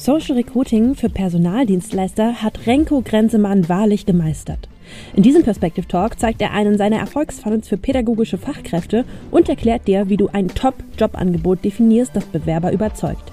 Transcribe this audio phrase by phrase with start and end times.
[0.00, 4.66] Social Recruiting für Personaldienstleister hat Renko Grenzemann wahrlich gemeistert.
[5.14, 10.08] In diesem Perspective Talk zeigt er einen seiner Erfolgsfunnels für pädagogische Fachkräfte und erklärt dir,
[10.08, 13.30] wie du ein Top-Jobangebot definierst, das Bewerber überzeugt.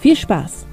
[0.00, 0.66] Viel Spaß!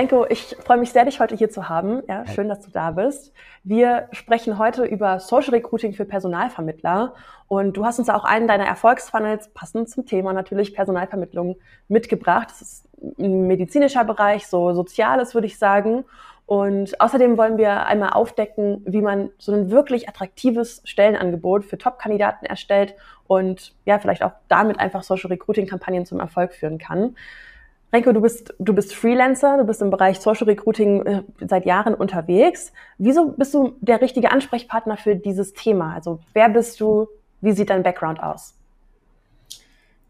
[0.00, 2.02] Renko, ich freue mich sehr, dich heute hier zu haben.
[2.08, 3.34] Ja, schön, dass du da bist.
[3.64, 7.12] Wir sprechen heute über Social Recruiting für Personalvermittler.
[7.48, 11.56] Und du hast uns auch einen deiner Erfolgsfunnels, passend zum Thema natürlich Personalvermittlung,
[11.88, 12.48] mitgebracht.
[12.48, 16.06] Das ist ein medizinischer Bereich, so Soziales würde ich sagen.
[16.46, 22.46] Und außerdem wollen wir einmal aufdecken, wie man so ein wirklich attraktives Stellenangebot für Top-Kandidaten
[22.46, 22.94] erstellt
[23.26, 27.16] und ja, vielleicht auch damit einfach Social Recruiting-Kampagnen zum Erfolg führen kann.
[27.92, 31.94] Renko, du bist, du bist Freelancer, du bist im Bereich Social Recruiting äh, seit Jahren
[31.94, 32.72] unterwegs.
[32.98, 35.94] Wieso bist du der richtige Ansprechpartner für dieses Thema?
[35.94, 37.08] Also wer bist du?
[37.40, 38.54] Wie sieht dein Background aus?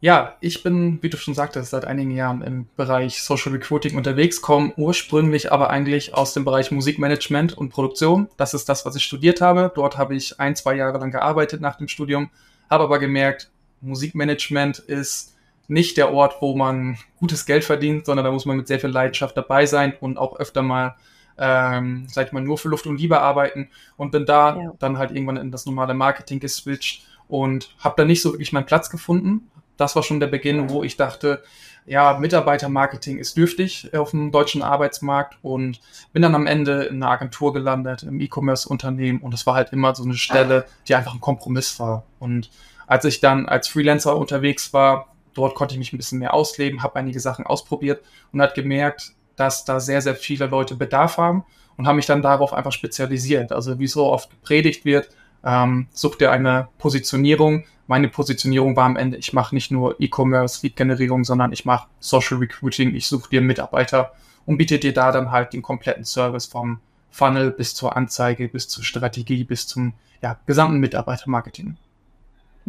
[0.02, 4.40] Ja, ich bin, wie du schon sagtest, seit einigen Jahren im Bereich Social Recruiting unterwegs,
[4.40, 8.28] komme ursprünglich aber eigentlich aus dem Bereich Musikmanagement und Produktion.
[8.38, 9.70] Das ist das, was ich studiert habe.
[9.74, 12.30] Dort habe ich ein, zwei Jahre lang gearbeitet nach dem Studium,
[12.70, 13.50] habe aber gemerkt,
[13.82, 15.29] Musikmanagement ist
[15.71, 18.90] nicht der Ort, wo man gutes Geld verdient, sondern da muss man mit sehr viel
[18.90, 20.96] Leidenschaft dabei sein und auch öfter mal,
[21.38, 24.73] ähm, sag ich mal, nur für Luft und Liebe arbeiten und bin da ja.
[24.79, 28.66] dann halt irgendwann in das normale Marketing geswitcht und habe da nicht so wirklich meinen
[28.66, 29.49] Platz gefunden.
[29.77, 31.43] Das war schon der Beginn, wo ich dachte,
[31.87, 35.80] ja, Mitarbeitermarketing ist dürftig auf dem deutschen Arbeitsmarkt und
[36.12, 39.95] bin dann am Ende in einer Agentur gelandet, im E-Commerce-Unternehmen und es war halt immer
[39.95, 42.05] so eine Stelle, die einfach ein Kompromiss war.
[42.18, 42.51] Und
[42.87, 46.82] als ich dann als Freelancer unterwegs war, Dort konnte ich mich ein bisschen mehr ausleben,
[46.82, 51.45] habe einige Sachen ausprobiert und hat gemerkt, dass da sehr, sehr viele Leute Bedarf haben
[51.76, 53.52] und habe mich dann darauf einfach spezialisiert.
[53.52, 55.09] Also wie so oft gepredigt wird,
[55.45, 57.64] ähm, such dir eine Positionierung.
[57.87, 62.38] Meine Positionierung war am Ende, ich mache nicht nur E-Commerce, Lead-Generierung, sondern ich mache Social
[62.38, 64.12] Recruiting, ich suche dir Mitarbeiter
[64.47, 68.69] und biete dir da dann halt den kompletten Service vom Funnel bis zur Anzeige, bis
[68.69, 71.76] zur Strategie, bis zum ja, gesamten Mitarbeitermarketing.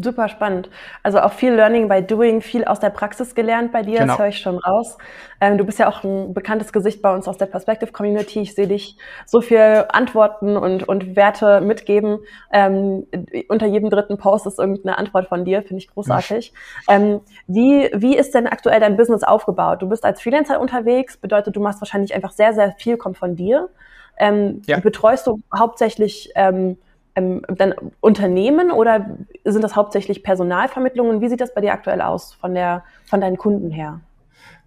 [0.04, 0.70] Super spannend.
[1.04, 4.14] Also auch viel Learning by Doing, viel aus der Praxis gelernt bei dir, genau.
[4.14, 4.98] das höre ich schon raus.
[5.40, 8.42] Ähm, du bist ja auch ein bekanntes Gesicht bei uns aus der Perspective Community.
[8.42, 12.20] Ich sehe dich so viel Antworten und, und Werte mitgeben.
[12.52, 13.08] Ähm,
[13.50, 16.54] unter jedem dritten Post ist irgendeine Antwort von dir, finde ich großartig.
[16.88, 19.82] Ähm, wie, wie ist denn aktuell dein Business aufgebaut?
[19.82, 23.36] Du bist als Freelancer unterwegs, bedeutet, du machst wahrscheinlich einfach sehr, sehr viel, kommt von
[23.36, 23.70] dir.
[24.18, 24.80] Ähm, ja.
[24.80, 26.30] Betreust du hauptsächlich
[27.16, 31.22] ähm, dann Unternehmen oder sind das hauptsächlich Personalvermittlungen?
[31.22, 34.00] Wie sieht das bei dir aktuell aus von, der, von deinen Kunden her?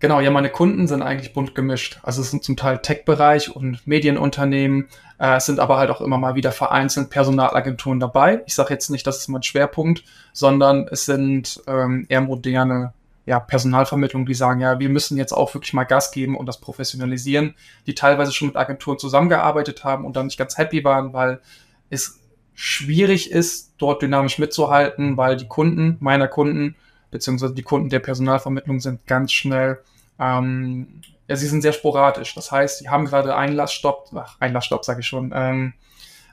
[0.01, 2.01] Genau, ja, meine Kunden sind eigentlich bunt gemischt.
[2.03, 4.89] Also es sind zum Teil Tech-Bereich und Medienunternehmen.
[5.19, 8.43] Äh, es sind aber halt auch immer mal wieder vereinzelt Personalagenturen dabei.
[8.47, 12.93] Ich sage jetzt nicht, das ist mein Schwerpunkt, sondern es sind ähm, eher moderne
[13.27, 16.61] ja, Personalvermittlungen, die sagen, ja, wir müssen jetzt auch wirklich mal Gas geben und das
[16.61, 17.55] professionalisieren,
[17.87, 21.41] die teilweise schon mit Agenturen zusammengearbeitet haben und dann nicht ganz happy waren, weil
[21.89, 22.21] es
[22.55, 26.77] schwierig ist, dort dynamisch mitzuhalten, weil die Kunden meiner Kunden
[27.15, 29.79] beziehungsweise die Kunden der Personalvermittlung sind ganz schnell,
[30.19, 32.35] ähm, ja, sie sind sehr sporadisch.
[32.35, 35.75] Das heißt, sie haben gerade Einlassstopp, ach, Einlassstopp sage ich schon, ähm,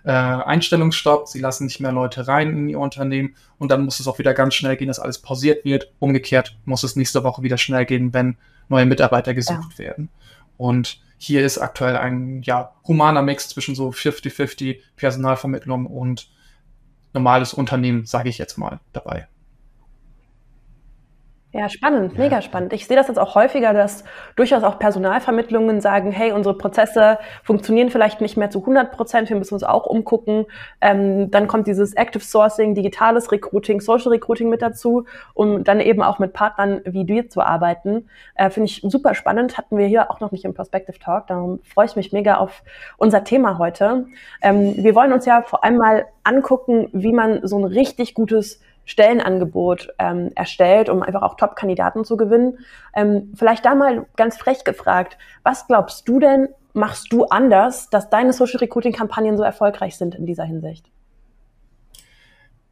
[0.04, 4.08] äh, Einstellungsstopp, sie lassen nicht mehr Leute rein in ihr Unternehmen und dann muss es
[4.08, 5.94] auch wieder ganz schnell gehen, dass alles pausiert wird.
[6.00, 8.38] Umgekehrt muss es nächste Woche wieder schnell gehen, wenn
[8.68, 9.86] neue Mitarbeiter gesucht ja.
[9.86, 10.10] werden.
[10.62, 16.30] Und hier ist aktuell ein ja, humaner Mix zwischen so 50-50 Personalvermittlung und
[17.16, 19.28] normales Unternehmen, sage ich jetzt mal, dabei.
[21.54, 22.72] Ja, spannend, mega spannend.
[22.72, 24.06] Ich sehe das jetzt auch häufiger, dass
[24.38, 29.36] durchaus auch Personalvermittlungen sagen, hey, unsere Prozesse funktionieren vielleicht nicht mehr zu 100 Prozent, wir
[29.36, 30.46] müssen uns auch umgucken.
[30.80, 35.04] Ähm, dann kommt dieses Active Sourcing, digitales Recruiting, Social Recruiting mit dazu,
[35.34, 38.08] um dann eben auch mit Partnern wie dir zu arbeiten.
[38.36, 41.60] Äh, Finde ich super spannend, hatten wir hier auch noch nicht im Perspective Talk, darum
[41.64, 42.64] freue ich mich mega auf
[42.96, 44.06] unser Thema heute.
[44.42, 48.62] Ähm, wir wollen uns ja vor allem mal angucken, wie man so ein richtig gutes
[48.86, 52.60] Stellenangebot ähm, erstellt, um einfach auch Top-Kandidaten zu gewinnen.
[52.96, 58.10] Ähm, vielleicht da mal ganz frech gefragt, was glaubst du denn, machst du anders, dass
[58.10, 60.90] deine Social Recruiting-Kampagnen so erfolgreich sind in dieser Hinsicht?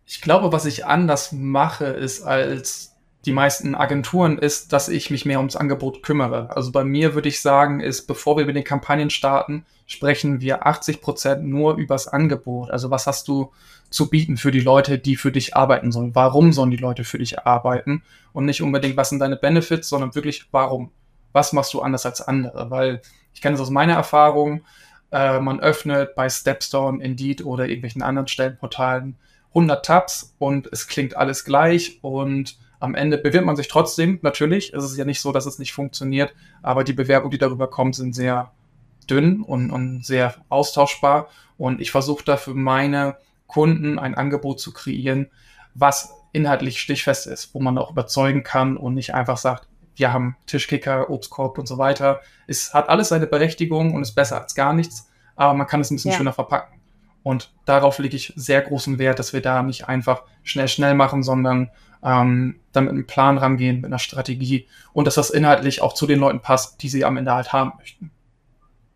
[0.06, 5.26] Ich glaube, was ich anders mache, ist als die meisten Agenturen, ist, dass ich mich
[5.26, 6.56] mehr ums Angebot kümmere.
[6.56, 10.66] Also bei mir würde ich sagen, ist, bevor wir mit den Kampagnen starten, sprechen wir
[10.66, 12.72] 80 Prozent nur übers Angebot.
[12.72, 13.52] Also was hast du
[13.90, 16.16] zu bieten für die Leute, die für dich arbeiten sollen?
[16.16, 18.04] Warum sollen die Leute für dich arbeiten?
[18.32, 20.92] Und nicht unbedingt, was sind deine Benefits, sondern wirklich, warum?
[21.34, 22.72] Was machst du anders als andere?
[22.72, 23.02] Weil
[23.34, 24.62] ich kenne es aus meiner Erfahrung,
[25.12, 29.18] äh, man öffnet bei Stepstone, Indeed oder irgendwelchen anderen Stellenportalen
[29.50, 34.74] 100 Tabs und es klingt alles gleich und am Ende bewirbt man sich trotzdem, natürlich.
[34.74, 37.94] Es ist ja nicht so, dass es nicht funktioniert, aber die Bewerbungen, die darüber kommen,
[37.94, 38.52] sind sehr
[39.10, 41.28] dünn und, und sehr austauschbar.
[41.58, 43.18] Und ich versuche da für meine
[43.48, 45.30] Kunden ein Angebot zu kreieren,
[45.74, 50.38] was inhaltlich stichfest ist, wo man auch überzeugen kann und nicht einfach sagt, wir haben
[50.46, 52.22] Tischkicker, Obstkorb und so weiter.
[52.48, 55.92] Es hat alles seine Berechtigung und ist besser als gar nichts, aber man kann es
[55.92, 56.18] ein bisschen ja.
[56.18, 56.80] schöner verpacken.
[57.24, 61.22] Und darauf lege ich sehr großen Wert, dass wir da nicht einfach schnell, schnell machen,
[61.22, 61.70] sondern
[62.04, 66.08] ähm, dann mit einem Plan rangehen, mit einer Strategie und dass das inhaltlich auch zu
[66.08, 68.12] den Leuten passt, die sie am Ende halt haben möchten.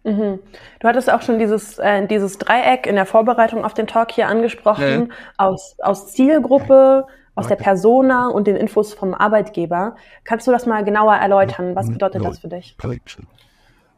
[0.04, 0.40] Mhm.
[0.80, 4.28] Du hattest auch schon dieses, äh, dieses Dreieck in der Vorbereitung auf den Talk hier
[4.28, 5.16] angesprochen, ja.
[5.38, 9.96] aus, aus Zielgruppe, aus der Persona und den Infos vom Arbeitgeber.
[10.24, 11.76] Kannst du das mal genauer erläutern?
[11.76, 12.76] Was bedeutet das für dich?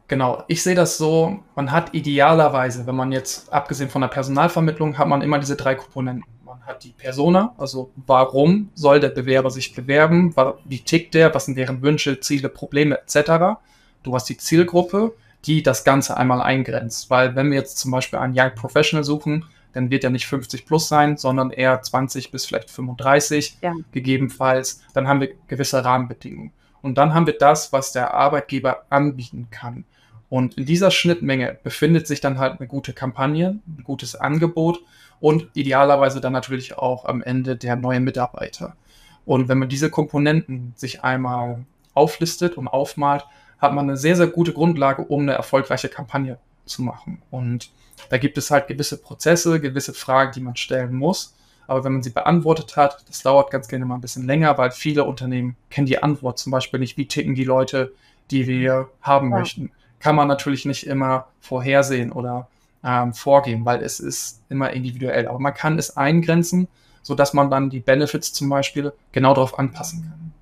[0.08, 4.98] Genau, ich sehe das so, man hat idealerweise, wenn man jetzt, abgesehen von der Personalvermittlung,
[4.98, 6.24] hat man immer diese drei Komponenten.
[6.58, 11.46] Man hat die Persona, also warum soll der Bewerber sich bewerben, wie tickt der, was
[11.46, 13.58] sind deren Wünsche, Ziele, Probleme etc.
[14.02, 15.14] Du hast die Zielgruppe,
[15.44, 19.44] die das Ganze einmal eingrenzt, weil wenn wir jetzt zum Beispiel einen Young Professional suchen,
[19.74, 23.74] dann wird er nicht 50 plus sein, sondern eher 20 bis vielleicht 35 ja.
[23.92, 24.82] gegebenenfalls.
[24.94, 26.52] Dann haben wir gewisse Rahmenbedingungen.
[26.80, 29.84] Und dann haben wir das, was der Arbeitgeber anbieten kann.
[30.30, 34.80] Und in dieser Schnittmenge befindet sich dann halt eine gute Kampagne, ein gutes Angebot
[35.20, 38.76] und idealerweise dann natürlich auch am Ende der neue Mitarbeiter.
[39.24, 41.64] Und wenn man diese Komponenten sich einmal
[41.94, 43.26] auflistet und aufmalt,
[43.58, 47.22] hat man eine sehr, sehr gute Grundlage, um eine erfolgreiche Kampagne zu machen.
[47.30, 47.70] Und
[48.10, 51.34] da gibt es halt gewisse Prozesse, gewisse Fragen, die man stellen muss.
[51.66, 54.70] Aber wenn man sie beantwortet hat, das dauert ganz gerne mal ein bisschen länger, weil
[54.70, 57.92] viele Unternehmen kennen die Antwort zum Beispiel nicht, wie ticken die Leute,
[58.30, 59.38] die wir haben ja.
[59.38, 62.48] möchten kann man natürlich nicht immer vorhersehen oder
[62.84, 65.28] ähm, vorgeben, weil es ist immer individuell.
[65.28, 66.68] Aber man kann es eingrenzen,
[67.02, 70.32] sodass man dann die Benefits zum Beispiel genau darauf anpassen kann.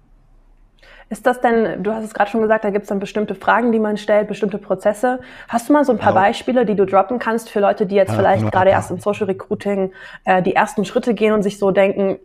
[1.10, 3.72] Ist das denn, du hast es gerade schon gesagt, da gibt es dann bestimmte Fragen,
[3.72, 5.20] die man stellt, bestimmte Prozesse.
[5.48, 6.20] Hast du mal so ein paar ja.
[6.20, 9.26] Beispiele, die du droppen kannst für Leute, die jetzt ja, vielleicht gerade erst im Social
[9.26, 9.92] Recruiting
[10.24, 12.18] äh, die ersten Schritte gehen und sich so denken,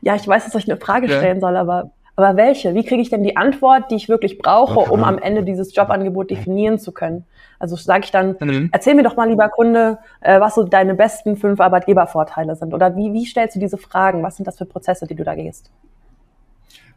[0.00, 1.40] ja, ich weiß, dass ich eine Frage stellen ja.
[1.40, 2.74] soll, aber aber welche?
[2.74, 6.30] Wie kriege ich denn die Antwort, die ich wirklich brauche, um am Ende dieses Jobangebot
[6.30, 7.26] definieren zu können?
[7.58, 8.68] Also sage ich dann, mhm.
[8.72, 12.74] erzähl mir doch mal, lieber Kunde, äh, was so deine besten fünf Arbeitgebervorteile sind.
[12.74, 14.22] Oder wie, wie stellst du diese Fragen?
[14.22, 15.70] Was sind das für Prozesse, die du da gehst?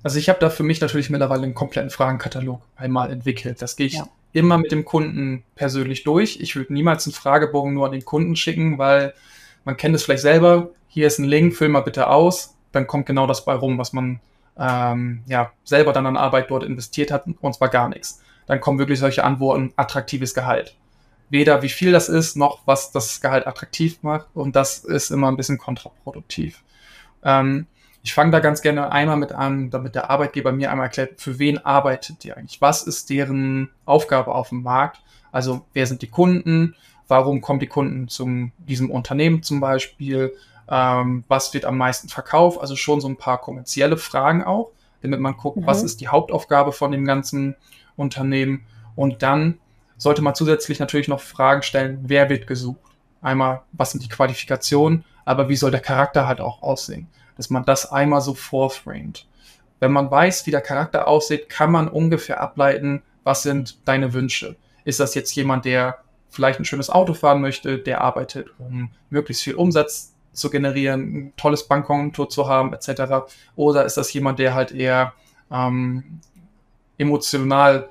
[0.03, 3.61] Also ich habe da für mich natürlich mittlerweile einen kompletten Fragenkatalog einmal entwickelt.
[3.61, 4.07] Das gehe ich ja.
[4.31, 6.39] immer mit dem Kunden persönlich durch.
[6.39, 9.13] Ich würde niemals einen Fragebogen nur an den Kunden schicken, weil
[9.65, 10.69] man kennt es vielleicht selber.
[10.88, 12.55] Hier ist ein Link, füll mal bitte aus.
[12.71, 14.21] Dann kommt genau das bei rum, was man
[14.57, 18.21] ähm, ja, selber dann an Arbeit dort investiert hat und zwar gar nichts.
[18.50, 20.75] Dann kommen wirklich solche Antworten, attraktives Gehalt.
[21.30, 25.30] Weder wie viel das ist, noch was das Gehalt attraktiv macht und das ist immer
[25.30, 26.62] ein bisschen kontraproduktiv.
[27.24, 27.68] Ähm,
[28.04, 31.40] ich fange da ganz gerne einmal mit an, damit der Arbeitgeber mir einmal erklärt, für
[31.40, 32.60] wen arbeitet die eigentlich?
[32.60, 35.01] Was ist deren Aufgabe auf dem Markt?
[35.31, 36.75] Also wer sind die Kunden?
[37.07, 40.34] Warum kommen die Kunden zu diesem Unternehmen zum Beispiel?
[40.69, 45.19] ähm, was wird am meisten verkauft, also schon so ein paar kommerzielle Fragen auch, damit
[45.19, 45.66] man guckt, mhm.
[45.66, 47.56] was ist die Hauptaufgabe von dem ganzen
[48.00, 48.66] Unternehmen
[48.96, 49.60] und dann
[49.98, 52.80] sollte man zusätzlich natürlich noch Fragen stellen, wer wird gesucht.
[53.22, 57.66] Einmal, was sind die Qualifikationen, aber wie soll der Charakter halt auch aussehen, dass man
[57.66, 59.28] das einmal so vorframed.
[59.80, 64.56] Wenn man weiß, wie der Charakter aussieht, kann man ungefähr ableiten, was sind deine Wünsche.
[64.86, 69.44] Ist das jetzt jemand, der vielleicht ein schönes Auto fahren möchte, der arbeitet, um möglichst
[69.44, 73.32] viel Umsatz zu generieren, ein tolles Bankkonto zu haben, etc.
[73.56, 75.13] Oder ist das jemand, der halt eher
[75.51, 76.22] ähm,
[77.00, 77.89] emotional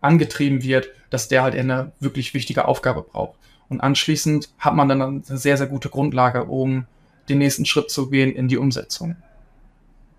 [0.00, 3.38] angetrieben wird, dass der halt eine wirklich wichtige Aufgabe braucht.
[3.68, 6.86] Und anschließend hat man dann eine sehr, sehr gute Grundlage, um
[7.28, 9.16] den nächsten Schritt zu gehen in die Umsetzung.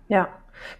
[0.08, 0.28] Ja,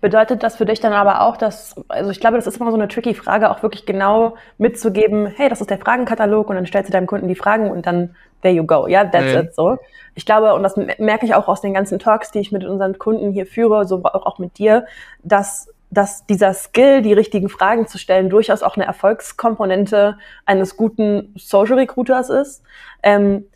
[0.01, 2.77] Bedeutet das für dich dann aber auch, dass, also ich glaube, das ist immer so
[2.77, 6.89] eine tricky Frage, auch wirklich genau mitzugeben, hey, das ist der Fragenkatalog und dann stellst
[6.89, 9.41] du deinem Kunden die Fragen und dann there you go, ja, yeah, that's mhm.
[9.41, 9.79] it, so.
[10.15, 12.99] Ich glaube, und das merke ich auch aus den ganzen Talks, die ich mit unseren
[12.99, 14.87] Kunden hier führe, so auch mit dir,
[15.23, 21.35] dass dass dieser Skill, die richtigen Fragen zu stellen, durchaus auch eine Erfolgskomponente eines guten
[21.37, 22.63] Social Recruiters ist.
[23.03, 23.47] Ähm,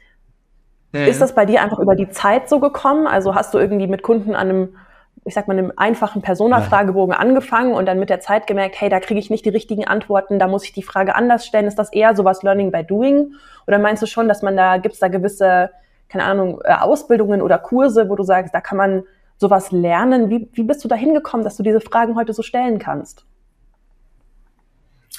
[0.92, 1.04] ja.
[1.04, 3.06] Ist das bei dir einfach über die Zeit so gekommen?
[3.06, 4.68] Also hast du irgendwie mit Kunden an einem
[5.24, 8.98] ich sag mal, einem einfachen Persona-Fragebogen angefangen und dann mit der Zeit gemerkt, hey, da
[8.98, 11.66] kriege ich nicht die richtigen Antworten, da muss ich die Frage anders stellen.
[11.66, 13.34] Ist das eher sowas Learning by Doing?
[13.66, 15.70] Oder meinst du schon, dass man da, gibt es da gewisse,
[16.08, 19.02] keine Ahnung, äh, Ausbildungen oder Kurse, wo du sagst, da kann man
[19.38, 20.30] sowas lernen?
[20.30, 23.24] Wie, wie bist du da hingekommen, dass du diese Fragen heute so stellen kannst?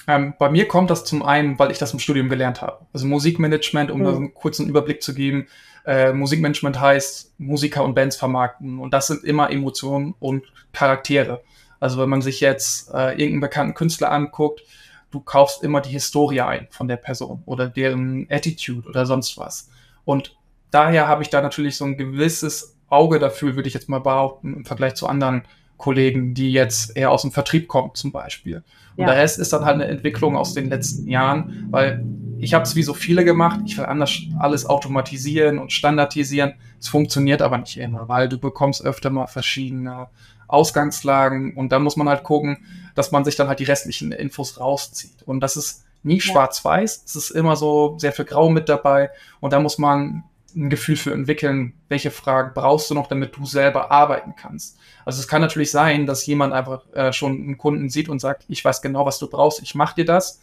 [0.07, 2.85] Ähm, bei mir kommt das zum einen, weil ich das im Studium gelernt habe.
[2.93, 4.07] Also Musikmanagement, um mhm.
[4.07, 5.47] einen kurzen Überblick zu geben.
[5.85, 8.79] Äh, Musikmanagement heißt Musiker und Bands vermarkten.
[8.79, 11.41] Und das sind immer Emotionen und Charaktere.
[11.79, 14.63] Also wenn man sich jetzt äh, irgendeinen bekannten Künstler anguckt,
[15.11, 19.69] du kaufst immer die Historie ein von der Person oder deren Attitude oder sonst was.
[20.05, 20.35] Und
[20.71, 24.53] daher habe ich da natürlich so ein gewisses Auge dafür, würde ich jetzt mal behaupten,
[24.53, 25.43] im Vergleich zu anderen
[25.77, 28.63] Kollegen, die jetzt eher aus dem Vertrieb kommen zum Beispiel.
[28.97, 29.13] Und ja.
[29.13, 32.03] der Rest ist dann halt eine Entwicklung aus den letzten Jahren, weil
[32.37, 33.61] ich habe es wie so viele gemacht.
[33.65, 36.53] Ich will anders alles automatisieren und standardisieren.
[36.79, 40.07] Es funktioniert aber nicht immer, weil du bekommst öfter mal verschiedene
[40.47, 42.57] Ausgangslagen und dann muss man halt gucken,
[42.95, 45.23] dass man sich dann halt die restlichen Infos rauszieht.
[45.25, 47.03] Und das ist nie schwarz-weiß.
[47.05, 50.23] Es ist immer so sehr viel Grau mit dabei und da muss man
[50.59, 54.77] ein Gefühl für entwickeln, welche Fragen brauchst du noch, damit du selber arbeiten kannst.
[55.05, 58.45] Also es kann natürlich sein, dass jemand einfach äh, schon einen Kunden sieht und sagt,
[58.47, 60.41] ich weiß genau, was du brauchst, ich mache dir das.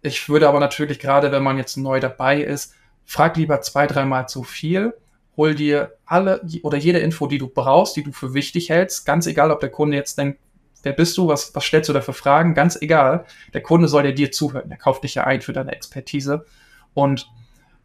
[0.00, 4.28] Ich würde aber natürlich gerade, wenn man jetzt neu dabei ist, frag lieber zwei, dreimal
[4.28, 4.94] zu viel,
[5.36, 9.26] hol dir alle oder jede Info, die du brauchst, die du für wichtig hältst, ganz
[9.26, 10.38] egal, ob der Kunde jetzt denkt,
[10.82, 13.24] wer bist du, was, was stellst du da für Fragen, ganz egal.
[13.52, 16.44] Der Kunde soll ja dir zuhören, der kauft dich ja ein für deine Expertise
[16.94, 17.28] und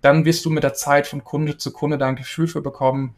[0.03, 3.15] dann wirst du mit der Zeit von Kunde zu Kunde da ein Gefühl für bekommen,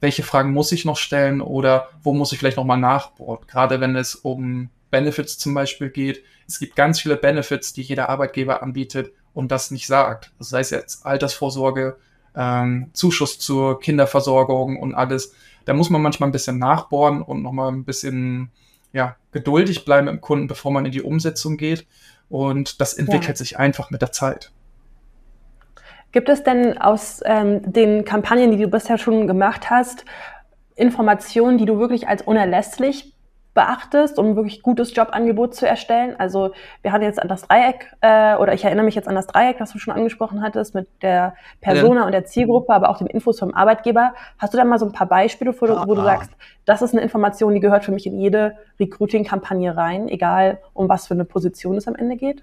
[0.00, 3.46] welche Fragen muss ich noch stellen oder wo muss ich vielleicht nochmal nachbohren.
[3.46, 6.22] Gerade wenn es um Benefits zum Beispiel geht.
[6.46, 10.32] Es gibt ganz viele Benefits, die jeder Arbeitgeber anbietet und das nicht sagt.
[10.38, 11.96] Das heißt jetzt Altersvorsorge,
[12.36, 15.34] ähm, Zuschuss zur Kinderversorgung und alles.
[15.64, 18.50] Da muss man manchmal ein bisschen nachbohren und nochmal ein bisschen
[18.92, 21.86] ja, geduldig bleiben im Kunden, bevor man in die Umsetzung geht.
[22.28, 23.36] Und das entwickelt ja.
[23.36, 24.52] sich einfach mit der Zeit.
[26.12, 30.04] Gibt es denn aus ähm, den Kampagnen, die du bisher schon gemacht hast,
[30.76, 33.14] Informationen, die du wirklich als unerlässlich
[33.54, 36.14] beachtest, um wirklich gutes Jobangebot zu erstellen?
[36.18, 36.52] Also
[36.82, 39.56] wir hatten jetzt an das Dreieck, äh, oder ich erinnere mich jetzt an das Dreieck,
[39.58, 42.06] das du schon angesprochen hattest, mit der Persona ja.
[42.06, 44.14] und der Zielgruppe, aber auch den Infos vom Arbeitgeber.
[44.38, 46.30] Hast du da mal so ein paar Beispiele, wo du, wo du sagst,
[46.66, 51.06] das ist eine Information, die gehört für mich in jede Recruiting-Kampagne rein, egal um was
[51.06, 52.42] für eine Position es am Ende geht?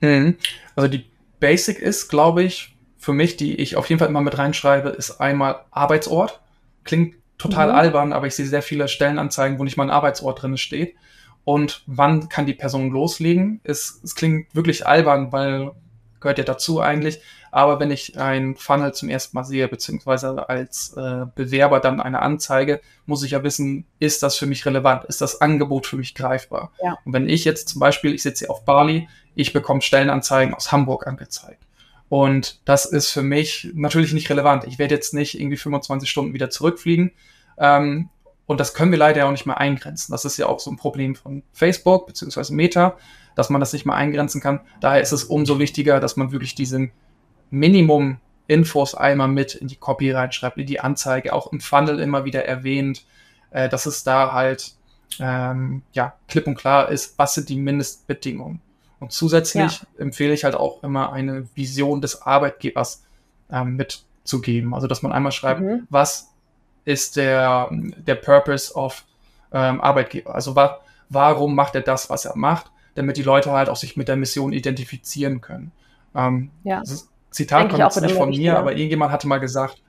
[0.00, 0.36] Mhm.
[0.76, 1.04] Also die
[1.40, 5.20] Basic ist, glaube ich, für mich, die ich auf jeden Fall immer mit reinschreibe, ist
[5.20, 6.40] einmal Arbeitsort.
[6.84, 7.74] Klingt total mhm.
[7.74, 10.96] albern, aber ich sehe sehr viele Stellenanzeigen, wo nicht mal ein Arbeitsort drin steht.
[11.44, 13.60] Und wann kann die Person loslegen?
[13.62, 15.72] Es, es klingt wirklich albern, weil
[16.20, 17.20] gehört ja dazu eigentlich.
[17.50, 22.20] Aber wenn ich ein Funnel zum ersten Mal sehe, beziehungsweise als äh, Bewerber dann eine
[22.20, 25.04] Anzeige, muss ich ja wissen, ist das für mich relevant?
[25.06, 26.72] Ist das Angebot für mich greifbar?
[26.82, 26.98] Ja.
[27.04, 30.72] Und wenn ich jetzt zum Beispiel, ich sitze hier auf Bali, ich bekomme Stellenanzeigen aus
[30.72, 31.62] Hamburg angezeigt.
[32.08, 34.64] Und das ist für mich natürlich nicht relevant.
[34.64, 37.12] Ich werde jetzt nicht irgendwie 25 Stunden wieder zurückfliegen.
[37.56, 38.08] Ähm,
[38.46, 40.10] und das können wir leider auch nicht mehr eingrenzen.
[40.10, 42.96] Das ist ja auch so ein Problem von Facebook beziehungsweise Meta,
[43.36, 44.60] dass man das nicht mehr eingrenzen kann.
[44.80, 46.90] Daher ist es umso wichtiger, dass man wirklich diesen
[47.50, 48.18] Minimum
[48.48, 52.44] Infos einmal mit in die Copy reinschreibt, in die Anzeige, auch im Funnel immer wieder
[52.44, 53.04] erwähnt,
[53.50, 54.72] äh, dass es da halt
[55.20, 58.62] ähm, ja klipp und klar ist, was sind die Mindestbedingungen.
[59.00, 59.86] Und zusätzlich ja.
[59.98, 63.04] empfehle ich halt auch immer eine Vision des Arbeitgebers
[63.50, 64.74] ähm, mitzugeben.
[64.74, 65.86] Also dass man einmal schreibt, mhm.
[65.90, 66.30] was
[66.84, 69.04] ist der, der Purpose of
[69.52, 70.34] ähm, Arbeitgeber?
[70.34, 73.96] Also wa warum macht er das, was er macht, damit die Leute halt auch sich
[73.96, 75.72] mit der Mission identifizieren können.
[76.14, 76.82] Ähm, ja.
[77.30, 79.82] Zitat Denke kommt jetzt nicht von mir, aber irgendjemand hatte mal gesagt,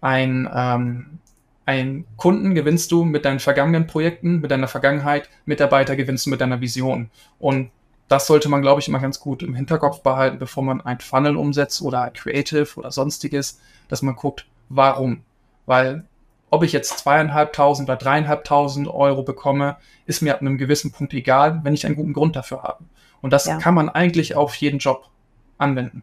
[0.00, 1.18] ein, ähm,
[1.66, 6.40] ein Kunden gewinnst du mit deinen vergangenen Projekten, mit deiner Vergangenheit, Mitarbeiter gewinnst du mit
[6.40, 7.10] deiner Vision.
[7.38, 7.70] Und
[8.12, 11.34] das sollte man, glaube ich, immer ganz gut im Hinterkopf behalten, bevor man ein Funnel
[11.34, 15.22] umsetzt oder ein Creative oder sonstiges, dass man guckt, warum.
[15.64, 16.04] Weil
[16.50, 21.60] ob ich jetzt zweieinhalbtausend oder dreieinhalbtausend Euro bekomme, ist mir ab einem gewissen Punkt egal,
[21.62, 22.84] wenn ich einen guten Grund dafür habe.
[23.22, 23.56] Und das ja.
[23.56, 25.08] kann man eigentlich auf jeden Job
[25.56, 26.02] anwenden.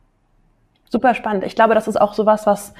[0.89, 1.43] Super spannend.
[1.43, 2.73] Ich glaube, das ist auch sowas, was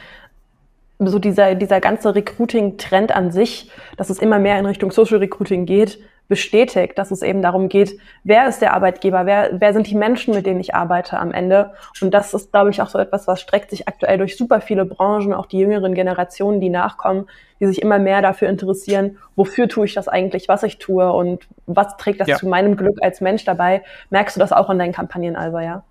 [0.97, 5.67] so dieser, dieser ganze Recruiting-Trend an sich, dass es immer mehr in Richtung Social Recruiting
[5.67, 9.95] geht, bestätigt, dass es eben darum geht, wer ist der Arbeitgeber, wer, wer sind die
[9.95, 11.73] Menschen, mit denen ich arbeite am Ende.
[12.01, 14.85] Und das ist, glaube ich, auch so etwas, was streckt sich aktuell durch super viele
[14.85, 17.27] Branchen, auch die jüngeren Generationen, die nachkommen,
[17.59, 21.47] die sich immer mehr dafür interessieren, wofür tue ich das eigentlich, was ich tue und
[21.65, 22.37] was trägt das ja.
[22.37, 23.81] zu meinem Glück als Mensch dabei.
[24.11, 25.83] Merkst du das auch in deinen Kampagnen, Alba, ja?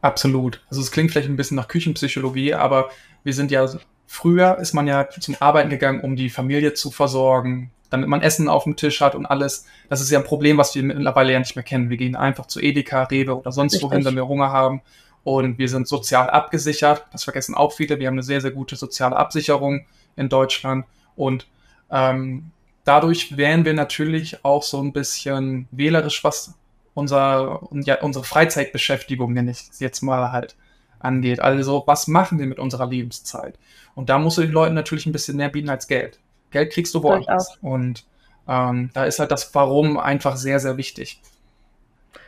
[0.00, 0.62] Absolut.
[0.70, 2.88] Also es klingt vielleicht ein bisschen nach Küchenpsychologie, aber
[3.22, 3.66] wir sind ja,
[4.06, 8.48] früher ist man ja zum Arbeiten gegangen, um die Familie zu versorgen, damit man Essen
[8.48, 9.66] auf dem Tisch hat und alles.
[9.88, 11.90] Das ist ja ein Problem, was wir mittlerweile ja nicht mehr kennen.
[11.90, 13.88] Wir gehen einfach zu Edeka, Rewe oder sonst Richtig.
[13.88, 14.82] wohin, wenn wir Hunger haben.
[15.22, 17.06] Und wir sind sozial abgesichert.
[17.12, 18.00] Das vergessen auch viele.
[18.00, 19.86] Wir haben eine sehr, sehr gute soziale Absicherung
[20.16, 20.86] in Deutschland.
[21.14, 21.46] Und
[21.88, 22.50] ähm,
[22.82, 26.54] dadurch wären wir natürlich auch so ein bisschen wählerisch, was
[26.94, 30.56] unser, ja, unsere Freizeitbeschäftigung, nenne ich es jetzt mal halt,
[30.98, 31.38] angeht.
[31.38, 33.58] Also, was machen wir mit unserer Lebenszeit?
[33.94, 36.18] Und da musst du den Leuten natürlich ein bisschen mehr bieten als Geld.
[36.54, 37.58] Geld kriegst du woanders.
[37.60, 38.04] Und
[38.48, 41.20] ähm, da ist halt das Warum einfach sehr, sehr wichtig.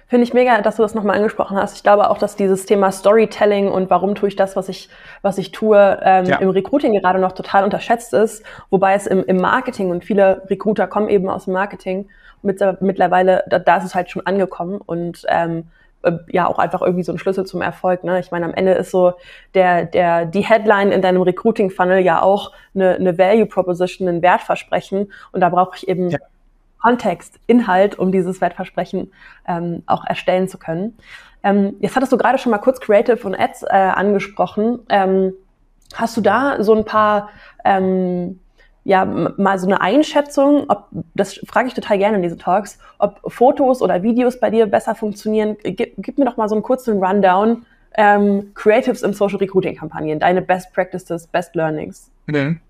[0.09, 1.77] Finde ich mega, dass du das nochmal angesprochen hast.
[1.77, 4.89] Ich glaube auch, dass dieses Thema Storytelling und warum tue ich das, was ich,
[5.23, 6.37] was ich tue, ähm, ja.
[6.37, 8.45] im Recruiting gerade noch total unterschätzt ist.
[8.71, 12.09] Wobei es im, im Marketing und viele Recruiter kommen eben aus dem Marketing.
[12.43, 15.63] Mit, mittlerweile, da, da ist es halt schon angekommen und ähm, äh,
[16.29, 18.05] ja auch einfach irgendwie so ein Schlüssel zum Erfolg.
[18.05, 18.21] Ne?
[18.21, 19.15] Ich meine, am Ende ist so
[19.55, 25.13] der, der, die Headline in deinem Recruiting-Funnel ja auch eine, eine Value Proposition, ein Wertversprechen.
[25.33, 26.19] Und da brauche ich eben ja.
[26.81, 29.13] Kontext, Inhalt, um dieses Wertversprechen
[29.49, 30.97] ähm, auch erstellen zu können.
[31.43, 34.81] Ähm, jetzt hattest du gerade schon mal kurz Creative und Ads äh, angesprochen.
[34.89, 35.33] Ähm,
[35.95, 37.31] hast du da so ein paar
[37.65, 38.41] ähm,
[38.87, 43.21] ja, mal so eine Einschätzung, ob, das frage ich total gerne in diesen Talks, ob
[43.27, 45.57] Fotos oder Videos bei dir besser funktionieren.
[45.65, 47.67] Gib, gib mir doch mal so einen kurzen Rundown.
[47.97, 52.13] Ähm, Creatives im Social Recruiting Kampagnen, deine Best Practices, Best Learnings.
[52.27, 52.61] Mhm.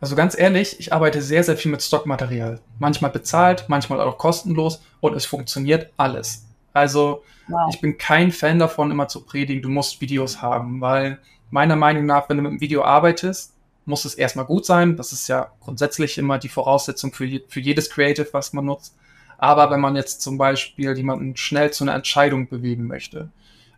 [0.00, 2.60] Also ganz ehrlich, ich arbeite sehr, sehr viel mit Stockmaterial.
[2.78, 6.46] Manchmal bezahlt, manchmal auch kostenlos und es funktioniert alles.
[6.72, 7.68] Also wow.
[7.70, 11.18] ich bin kein Fan davon, immer zu predigen, du musst Videos haben, weil
[11.50, 13.55] meiner Meinung nach, wenn du mit einem Video arbeitest,
[13.86, 14.96] muss es erstmal gut sein.
[14.96, 18.96] Das ist ja grundsätzlich immer die Voraussetzung für, je, für jedes Creative, was man nutzt.
[19.38, 23.30] Aber wenn man jetzt zum Beispiel jemanden schnell zu einer Entscheidung bewegen möchte,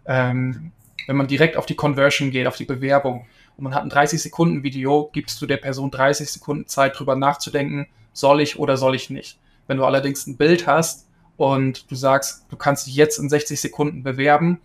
[0.06, 0.72] ähm,
[1.06, 4.22] wenn man direkt auf die Conversion geht, auf die Bewerbung, und man hat ein 30
[4.22, 8.94] Sekunden Video, gibst du der Person 30 Sekunden Zeit, drüber nachzudenken, soll ich oder soll
[8.94, 9.38] ich nicht.
[9.66, 13.60] Wenn du allerdings ein Bild hast und du sagst, du kannst dich jetzt in 60
[13.60, 14.60] Sekunden bewerben,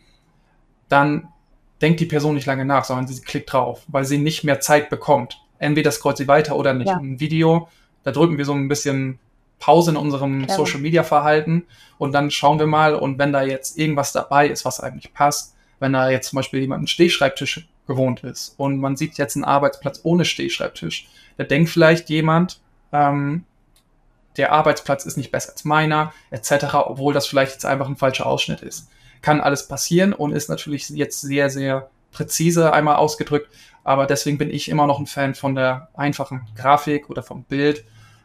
[0.89, 1.27] dann
[1.83, 4.89] denkt die Person nicht lange nach, sondern sie klickt drauf, weil sie nicht mehr Zeit
[4.89, 5.41] bekommt.
[5.59, 6.87] Entweder scrollt sie weiter oder nicht.
[6.87, 6.97] Ja.
[6.97, 7.67] Ein Video,
[8.03, 9.19] da drücken wir so ein bisschen
[9.59, 10.57] Pause in unserem Klar.
[10.57, 11.65] Social Media Verhalten
[11.97, 15.55] und dann schauen wir mal und wenn da jetzt irgendwas dabei ist, was eigentlich passt,
[15.79, 19.45] wenn da jetzt zum Beispiel jemand einen Stehschreibtisch gewohnt ist und man sieht jetzt einen
[19.45, 22.61] Arbeitsplatz ohne Stehschreibtisch, da denkt vielleicht jemand,
[22.91, 23.43] ähm,
[24.38, 28.25] der Arbeitsplatz ist nicht besser als meiner, etc., obwohl das vielleicht jetzt einfach ein falscher
[28.25, 28.88] Ausschnitt ist.
[29.23, 33.49] Kann alles passieren und ist natürlich jetzt sehr, sehr präzise einmal ausgedrückt,
[33.83, 37.83] aber deswegen bin ich immer noch ein Fan von der einfachen Grafik oder vom Bild.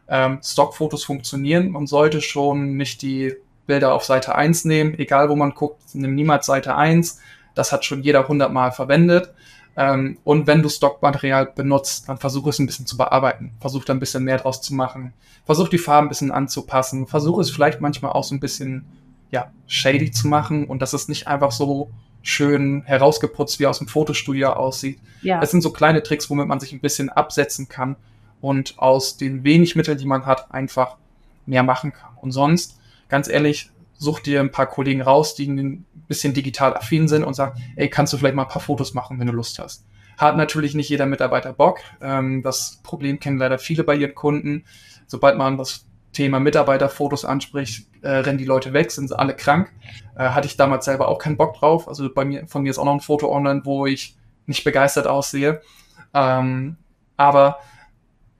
[0.08, 1.70] Ähm, Stockfotos funktionieren.
[1.70, 3.34] Man sollte schon nicht die
[3.66, 7.20] Bilder auf Seite 1 nehmen, egal wo man guckt, nimm niemals Seite 1,
[7.54, 9.32] das hat schon jeder hundertmal verwendet.
[9.76, 13.52] Ähm, und wenn du Stockmaterial benutzt, dann versuch es ein bisschen zu bearbeiten.
[13.61, 15.12] Versuch da ein bisschen mehr draus zu machen.
[15.44, 17.06] Versuch die Farben ein bisschen anzupassen.
[17.06, 18.87] Versuch es vielleicht manchmal auch so ein bisschen,
[19.30, 21.90] ja, shady zu machen und dass es nicht einfach so
[22.22, 24.98] schön herausgeputzt wie aus dem Fotostudio aussieht.
[25.22, 25.40] Ja.
[25.40, 27.96] Das sind so kleine Tricks, womit man sich ein bisschen absetzen kann
[28.40, 30.96] und aus den wenig Mitteln, die man hat, einfach
[31.46, 32.10] mehr machen kann.
[32.20, 37.08] Und sonst, ganz ehrlich, such dir ein paar Kollegen raus, die ein bisschen digital affin
[37.08, 39.58] sind und sag, ey, kannst du vielleicht mal ein paar Fotos machen, wenn du Lust
[39.58, 39.84] hast.
[40.16, 41.78] Hat natürlich nicht jeder Mitarbeiter Bock.
[42.00, 44.64] Ähm, das Problem kennen leider viele bei ihren Kunden.
[45.06, 49.71] Sobald man das Thema Mitarbeiterfotos anspricht, äh, rennen die Leute weg, sind alle krank.
[50.16, 51.88] Äh, hatte ich damals selber auch keinen Bock drauf.
[51.88, 54.16] Also bei mir, von mir ist auch noch ein Foto online, wo ich
[54.47, 55.61] nicht begeistert aussehe.
[56.14, 56.77] Ähm,
[57.16, 57.59] aber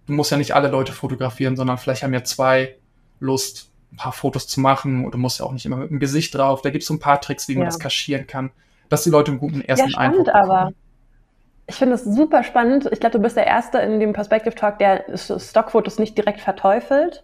[0.07, 2.77] du musst ja nicht alle Leute fotografieren, sondern vielleicht haben ja zwei
[3.21, 6.35] Lust, ein paar Fotos zu machen oder musst ja auch nicht immer mit dem Gesicht
[6.35, 6.63] drauf.
[6.63, 7.69] Da gibt es so ein paar Tricks, wie man ja.
[7.69, 8.51] das kaschieren kann,
[8.89, 10.51] dass die Leute einen guten ersten ja, Eindruck bekommen.
[10.51, 10.73] aber
[11.67, 12.89] ich finde es super spannend.
[12.91, 17.23] Ich glaube, du bist der Erste in dem Perspective Talk, der Stockfotos nicht direkt verteufelt,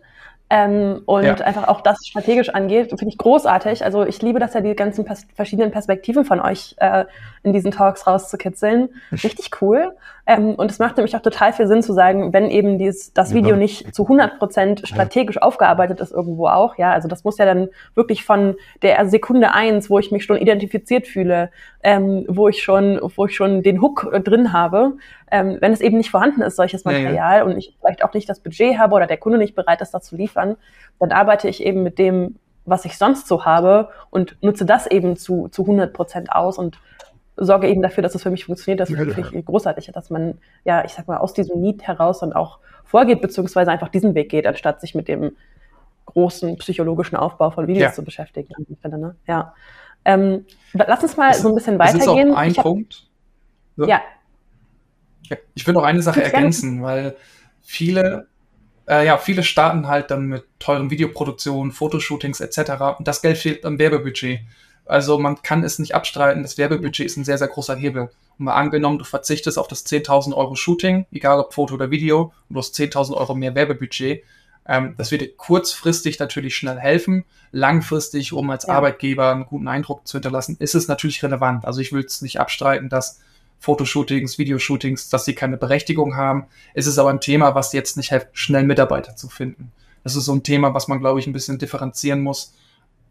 [0.55, 1.35] ähm, und ja.
[1.35, 3.85] einfach auch das strategisch angeht, finde ich großartig.
[3.85, 7.07] Also ich liebe das ja, die ganzen pers verschiedenen Perspektiven von euch äh,
[7.43, 8.88] in diesen Talks rauszukitzeln.
[9.11, 9.97] Richtig cool.
[10.27, 13.35] Ähm, und es macht nämlich auch total viel Sinn zu sagen, wenn eben dies, das
[13.35, 15.43] Video nicht zu 100 Prozent strategisch ja.
[15.43, 16.77] aufgearbeitet ist irgendwo auch.
[16.79, 20.39] Ja, also das muss ja dann wirklich von der Sekunde eins, wo ich mich schon
[20.39, 21.51] identifiziert fühle,
[21.83, 24.95] ähm, wo ich schon, wo ich schon den Hook drin habe,
[25.31, 27.45] ähm, wenn es eben nicht vorhanden ist, solches Material ja, ja.
[27.45, 30.05] und ich vielleicht auch nicht das Budget habe oder der Kunde nicht bereit ist, das
[30.05, 30.57] zu liefern,
[31.01, 35.17] dann arbeite ich eben mit dem, was ich sonst so habe und nutze das eben
[35.17, 36.79] zu, zu 100 Prozent aus und
[37.37, 38.81] sorge eben dafür, dass es für mich funktioniert.
[38.81, 39.40] Das ist ja, wirklich ja.
[39.40, 43.70] großartig, dass man, ja, ich sag mal, aus diesem Need heraus dann auch vorgeht, beziehungsweise
[43.70, 45.37] einfach diesen Weg geht, anstatt sich mit dem
[46.07, 47.92] großen psychologischen Aufbau von Videos ja.
[47.92, 48.55] zu beschäftigen.
[48.81, 49.16] Finde, ne?
[49.27, 49.55] Ja.
[50.05, 52.29] Ähm, lass uns mal das so ein bisschen weitergehen.
[52.29, 53.07] Ist auch ein hab, Punkt.
[53.77, 53.87] So.
[53.87, 54.03] Ja,
[55.55, 57.16] ich will noch eine Sache ergänzen, weil
[57.62, 58.29] viele,
[58.88, 62.99] äh, ja, viele starten halt dann mit teuren Videoproduktionen, Fotoshootings etc.
[62.99, 64.40] Und das Geld fehlt am Werbebudget.
[64.87, 68.11] Also man kann es nicht abstreiten, das Werbebudget ist ein sehr, sehr großer Hebel.
[68.38, 72.33] Und mal angenommen, du verzichtest auf das 10.000 Euro Shooting, egal ob Foto oder Video,
[72.49, 74.23] und du hast 10.000 Euro mehr Werbebudget.
[74.66, 77.25] Ähm, das wird dir kurzfristig natürlich schnell helfen.
[77.53, 78.75] Langfristig, um als ja.
[78.75, 81.64] Arbeitgeber einen guten Eindruck zu hinterlassen, ist es natürlich relevant.
[81.64, 83.20] Also ich will es nicht abstreiten, dass
[83.61, 86.47] Fotoshootings, Videoshootings, dass sie keine Berechtigung haben.
[86.75, 89.73] Es ist aber ein Thema, was jetzt nicht hilft, schnell Mitarbeiter zu finden.
[90.03, 92.53] Das ist so ein Thema, was man, glaube ich, ein bisschen differenzieren muss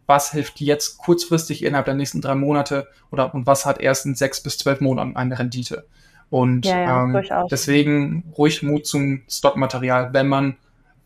[0.06, 4.14] was hilft jetzt kurzfristig innerhalb der nächsten drei Monate oder und was hat erst in
[4.14, 5.86] sechs bis zwölf Monaten eine Rendite.
[6.30, 10.56] Und ja, ja, ähm, deswegen ruhig Mut zum Stockmaterial, wenn man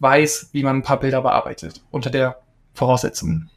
[0.00, 2.38] weiß, wie man ein paar Bilder bearbeitet, unter der
[2.74, 3.50] Voraussetzung.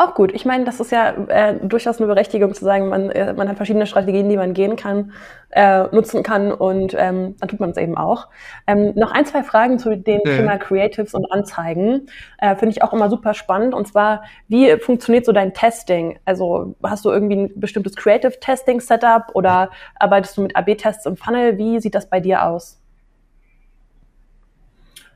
[0.00, 0.32] Auch gut.
[0.32, 3.56] Ich meine, das ist ja äh, durchaus eine Berechtigung zu sagen, man, äh, man hat
[3.56, 5.12] verschiedene Strategien, die man gehen kann,
[5.50, 8.28] äh, nutzen kann und ähm, dann tut man es eben auch.
[8.66, 10.36] Ähm, noch ein, zwei Fragen zu dem mhm.
[10.36, 12.06] Thema Creatives und Anzeigen.
[12.38, 13.74] Äh, Finde ich auch immer super spannend.
[13.74, 16.18] Und zwar, wie funktioniert so dein Testing?
[16.24, 21.18] Also hast du irgendwie ein bestimmtes Creative Testing Setup oder arbeitest du mit AB-Tests im
[21.18, 21.58] Funnel?
[21.58, 22.79] Wie sieht das bei dir aus?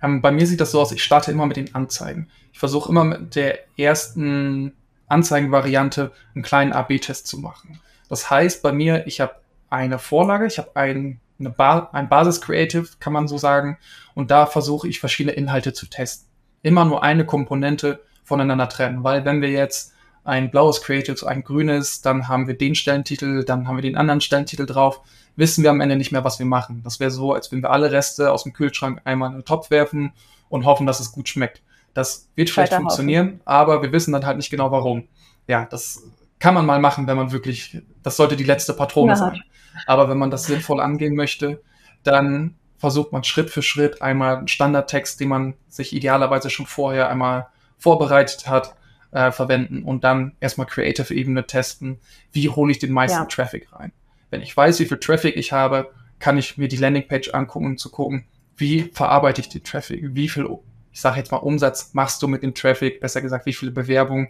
[0.04, 2.28] Ähm, bei mir sieht das so aus, ich starte immer mit den Anzeigen.
[2.52, 4.74] Ich versuche immer mit der ersten
[5.08, 7.80] Anzeigenvariante einen kleinen AB-Test zu machen.
[8.10, 9.36] Das heißt, bei mir, ich habe
[9.70, 13.78] eine Vorlage, ich habe ein, eine ba ein Basis-Creative, kann man so sagen,
[14.14, 16.28] und da versuche ich verschiedene Inhalte zu testen.
[16.62, 19.93] Immer nur eine Komponente voneinander trennen, weil wenn wir jetzt
[20.24, 24.20] ein blaues Creative, ein grünes, dann haben wir den Stellentitel, dann haben wir den anderen
[24.20, 25.00] Stellentitel drauf
[25.36, 26.82] wissen wir am Ende nicht mehr, was wir machen.
[26.84, 29.70] Das wäre so, als wenn wir alle Reste aus dem Kühlschrank einmal in den Topf
[29.70, 30.12] werfen
[30.48, 31.62] und hoffen, dass es gut schmeckt.
[31.92, 35.08] Das wird vielleicht funktionieren, aber wir wissen dann halt nicht genau warum.
[35.46, 36.02] Ja, das
[36.38, 39.16] kann man mal machen, wenn man wirklich, das sollte die letzte Patrone ja.
[39.16, 39.42] sein.
[39.86, 41.62] Aber wenn man das sinnvoll angehen möchte,
[42.02, 47.08] dann versucht man Schritt für Schritt einmal einen Standardtext, den man sich idealerweise schon vorher
[47.08, 47.46] einmal
[47.78, 48.74] vorbereitet hat,
[49.14, 52.00] äh, verwenden und dann erstmal Creative-Ebene testen.
[52.32, 53.24] Wie hole ich den meisten ja.
[53.26, 53.92] Traffic rein?
[54.30, 57.78] Wenn ich weiß, wie viel Traffic ich habe, kann ich mir die Landingpage angucken, um
[57.78, 60.48] zu gucken, wie verarbeite ich den Traffic, wie viel,
[60.92, 64.28] ich sage jetzt mal Umsatz machst du mit dem Traffic, besser gesagt, wie viele Bewerbungen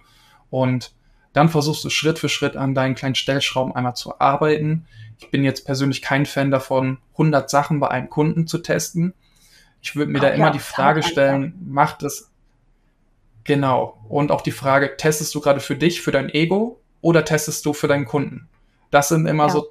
[0.50, 0.92] und
[1.32, 4.86] dann versuchst du Schritt für Schritt an deinen kleinen Stellschrauben einmal zu arbeiten.
[5.18, 9.14] Ich bin jetzt persönlich kein Fan davon, 100 Sachen bei einem Kunden zu testen.
[9.82, 12.30] Ich würde mir oh, da immer ja, die Frage stellen, macht es
[13.44, 17.64] genau und auch die Frage, testest du gerade für dich, für dein Ego oder testest
[17.66, 18.48] du für deinen Kunden?
[18.90, 19.50] Das sind immer ja.
[19.50, 19.68] so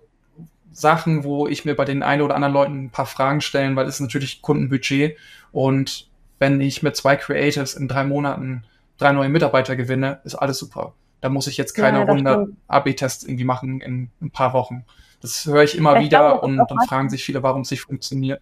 [0.72, 3.88] Sachen, wo ich mir bei den einen oder anderen Leuten ein paar Fragen stellen, weil
[3.88, 5.18] es ist natürlich Kundenbudget
[5.52, 6.10] und
[6.40, 8.64] wenn ich mit zwei Creatives in drei Monaten
[8.98, 10.94] drei neue Mitarbeiter gewinne, ist alles super.
[11.22, 14.86] Da muss ich jetzt keine ja, 100 AB-Tests irgendwie machen in ein paar Wochen.
[15.22, 17.82] Das höre ich immer ich wieder glaube, und dann fragen sich viele, warum es nicht
[17.82, 18.42] funktioniert.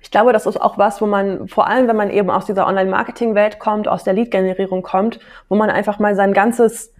[0.00, 2.66] Ich glaube, das ist auch was, wo man, vor allem wenn man eben aus dieser
[2.66, 6.94] Online-Marketing-Welt kommt, aus der Lead-Generierung kommt, wo man einfach mal sein ganzes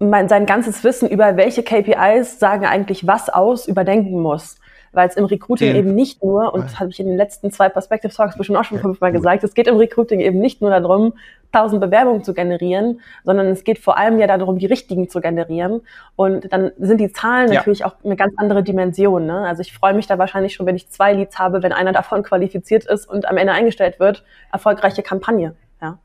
[0.00, 4.56] mein, sein ganzes Wissen über welche KPIs sagen eigentlich was aus, überdenken muss.
[4.92, 5.76] Weil es im Recruiting ja.
[5.76, 8.64] eben nicht nur, und das habe ich in den letzten zwei Perspective Talks bestimmt auch
[8.64, 11.14] schon fünfmal gesagt, es geht im Recruiting eben nicht nur darum,
[11.52, 15.82] tausend Bewerbungen zu generieren, sondern es geht vor allem ja darum, die richtigen zu generieren.
[16.16, 17.58] Und dann sind die Zahlen ja.
[17.58, 19.26] natürlich auch eine ganz andere Dimension.
[19.26, 19.46] Ne?
[19.46, 22.22] Also ich freue mich da wahrscheinlich schon, wenn ich zwei Leads habe, wenn einer davon
[22.22, 25.54] qualifiziert ist und am Ende eingestellt wird, erfolgreiche Kampagne.
[25.80, 25.98] Ja.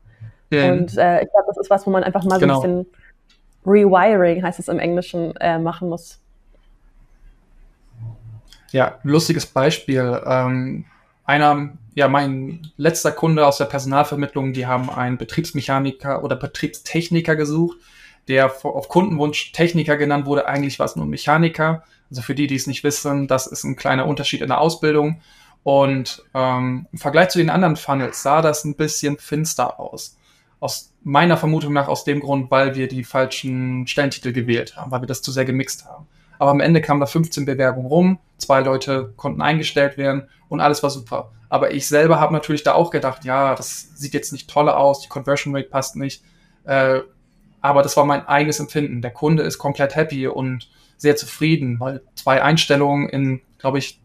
[0.50, 0.72] ja.
[0.72, 2.60] Und äh, ich glaube, das ist was, wo man einfach mal genau.
[2.60, 3.02] so ein bisschen
[3.66, 6.20] Rewiring, heißt es im Englischen, äh, machen muss.
[8.76, 10.20] Ja, lustiges Beispiel.
[10.26, 10.84] Ähm,
[11.24, 17.78] einer, ja, mein letzter Kunde aus der Personalvermittlung, die haben einen Betriebsmechaniker oder Betriebstechniker gesucht,
[18.28, 20.46] der auf Kundenwunsch Techniker genannt wurde.
[20.46, 21.84] Eigentlich war es nur Mechaniker.
[22.10, 25.22] Also für die, die es nicht wissen, das ist ein kleiner Unterschied in der Ausbildung.
[25.62, 30.18] Und ähm, im Vergleich zu den anderen Funnels sah das ein bisschen finster aus
[30.60, 35.02] aus meiner Vermutung nach aus dem Grund, weil wir die falschen Stellentitel gewählt haben, weil
[35.02, 36.06] wir das zu sehr gemixt haben.
[36.38, 40.82] Aber am Ende kamen da 15 Bewerbungen rum, zwei Leute konnten eingestellt werden und alles
[40.82, 41.32] war super.
[41.48, 45.00] Aber ich selber habe natürlich da auch gedacht, ja, das sieht jetzt nicht toll aus,
[45.00, 46.22] die Conversion Rate passt nicht.
[46.64, 47.00] Äh,
[47.60, 49.02] aber das war mein eigenes Empfinden.
[49.02, 54.00] Der Kunde ist komplett happy und sehr zufrieden, weil zwei Einstellungen in, glaube ich,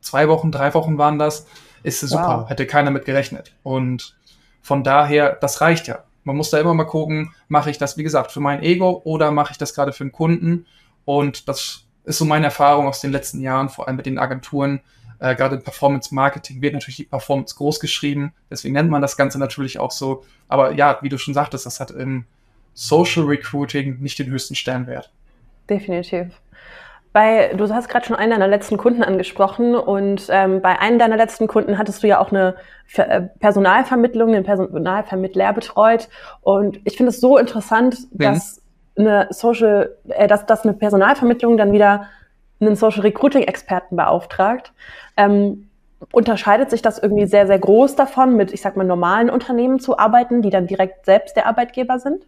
[0.00, 1.46] zwei Wochen, drei Wochen waren das,
[1.82, 2.42] ist super.
[2.42, 2.50] Wow.
[2.50, 3.54] Hätte keiner mit gerechnet.
[3.62, 4.16] Und
[4.62, 6.04] von daher, das reicht ja.
[6.24, 9.30] Man muss da immer mal gucken, mache ich das, wie gesagt, für mein Ego oder
[9.30, 10.66] mache ich das gerade für einen Kunden?
[11.10, 14.80] Und das ist so meine Erfahrung aus den letzten Jahren, vor allem mit den Agenturen.
[15.18, 18.32] Äh, gerade im Performance Marketing wird natürlich die Performance groß geschrieben.
[18.48, 20.22] Deswegen nennt man das Ganze natürlich auch so.
[20.46, 22.26] Aber ja, wie du schon sagtest, das hat im
[22.74, 25.10] Social Recruiting nicht den höchsten Stellenwert.
[25.68, 26.28] Definitiv.
[27.12, 31.16] Bei, du hast gerade schon einen deiner letzten Kunden angesprochen und ähm, bei einem deiner
[31.16, 32.54] letzten Kunden hattest du ja auch eine
[32.94, 36.08] äh, Personalvermittlung, den Personalvermittler betreut
[36.40, 38.18] und ich finde es so interessant, mhm.
[38.18, 38.62] dass
[39.00, 42.08] eine Social, äh, dass, dass eine Personalvermittlung dann wieder
[42.60, 44.72] einen Social Recruiting Experten beauftragt.
[45.16, 45.68] Ähm,
[46.12, 49.98] unterscheidet sich das irgendwie sehr, sehr groß davon, mit, ich sag mal, normalen Unternehmen zu
[49.98, 52.24] arbeiten, die dann direkt selbst der Arbeitgeber sind?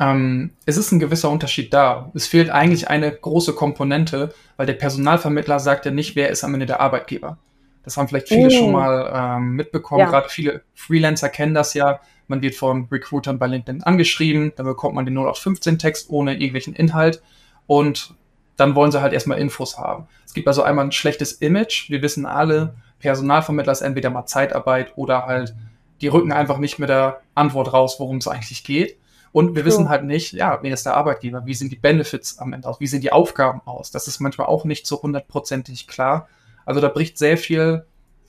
[0.00, 2.10] Ähm, es ist ein gewisser Unterschied da.
[2.14, 6.54] Es fehlt eigentlich eine große Komponente, weil der Personalvermittler sagt ja nicht, wer ist am
[6.54, 7.38] Ende der Arbeitgeber.
[7.84, 8.50] Das haben vielleicht viele mm.
[8.50, 10.00] schon mal ähm, mitbekommen.
[10.00, 10.10] Ja.
[10.10, 12.00] Gerade viele Freelancer kennen das ja.
[12.26, 17.22] Man wird von Recruitern bei LinkedIn angeschrieben, dann bekommt man den 0815-Text ohne irgendwelchen Inhalt
[17.66, 18.14] und
[18.56, 20.06] dann wollen sie halt erstmal Infos haben.
[20.24, 21.90] Es gibt also einmal ein schlechtes Image.
[21.90, 25.54] Wir wissen alle, Personalvermittler ist entweder mal Zeitarbeit oder halt,
[26.00, 28.96] die rücken einfach nicht mit der Antwort raus, worum es eigentlich geht.
[29.32, 29.64] Und wir True.
[29.64, 32.78] wissen halt nicht, ja, wer ist der Arbeitgeber, wie sind die Benefits am Ende aus,
[32.78, 33.90] wie sehen die Aufgaben aus.
[33.90, 36.28] Das ist manchmal auch nicht so hundertprozentig klar.
[36.64, 37.84] Also da bricht sehr viel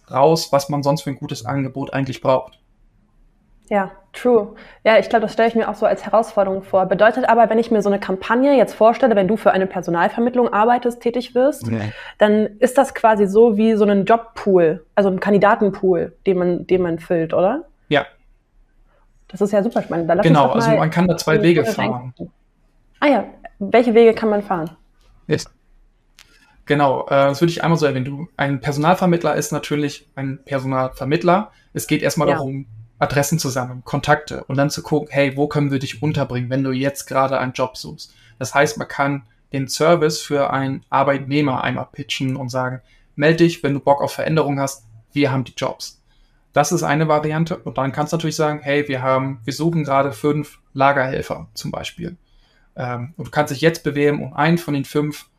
[0.10, 2.60] raus, was man sonst für ein gutes Angebot eigentlich braucht.
[3.70, 4.56] Ja, true.
[4.84, 6.86] Ja, ich glaube, das stelle ich mir auch so als Herausforderung vor.
[6.86, 10.54] Bedeutet aber, wenn ich mir so eine Kampagne jetzt vorstelle, wenn du für eine Personalvermittlung
[10.54, 11.92] arbeitest, tätig wirst, nee.
[12.18, 16.82] dann ist das quasi so wie so ein Jobpool, also ein Kandidatenpool, den man, den
[16.82, 17.66] man füllt, oder?
[17.90, 18.06] Ja.
[19.28, 20.12] Das ist ja super spannend.
[20.22, 22.14] genau, also man kann da zwei Wege fahren.
[23.00, 23.26] Ah ja,
[23.60, 24.72] welche Wege kann man fahren?
[25.28, 25.46] Yes.
[26.66, 28.06] Genau, äh, das würde ich einmal so erwähnen.
[28.06, 31.52] Du, ein Personalvermittler ist natürlich ein Personalvermittler.
[31.74, 32.36] Es geht erstmal ja.
[32.36, 32.66] darum,
[33.00, 36.64] Adressen zu sammeln, Kontakte und dann zu gucken, hey, wo können wir dich unterbringen, wenn
[36.64, 38.14] du jetzt gerade einen Job suchst.
[38.40, 42.82] Das heißt, man kann den Service für einen Arbeitnehmer einmal pitchen und sagen,
[43.16, 46.02] melde dich, wenn du Bock auf Veränderung hast, wir haben die Jobs.
[46.54, 47.58] Das ist eine Variante.
[47.58, 51.72] Und dann kannst du natürlich sagen, hey, wir haben, wir suchen gerade fünf Lagerhelfer zum
[51.72, 52.18] Beispiel.
[52.76, 55.30] Ähm, und du kannst dich jetzt bewerben, um einen von den fünf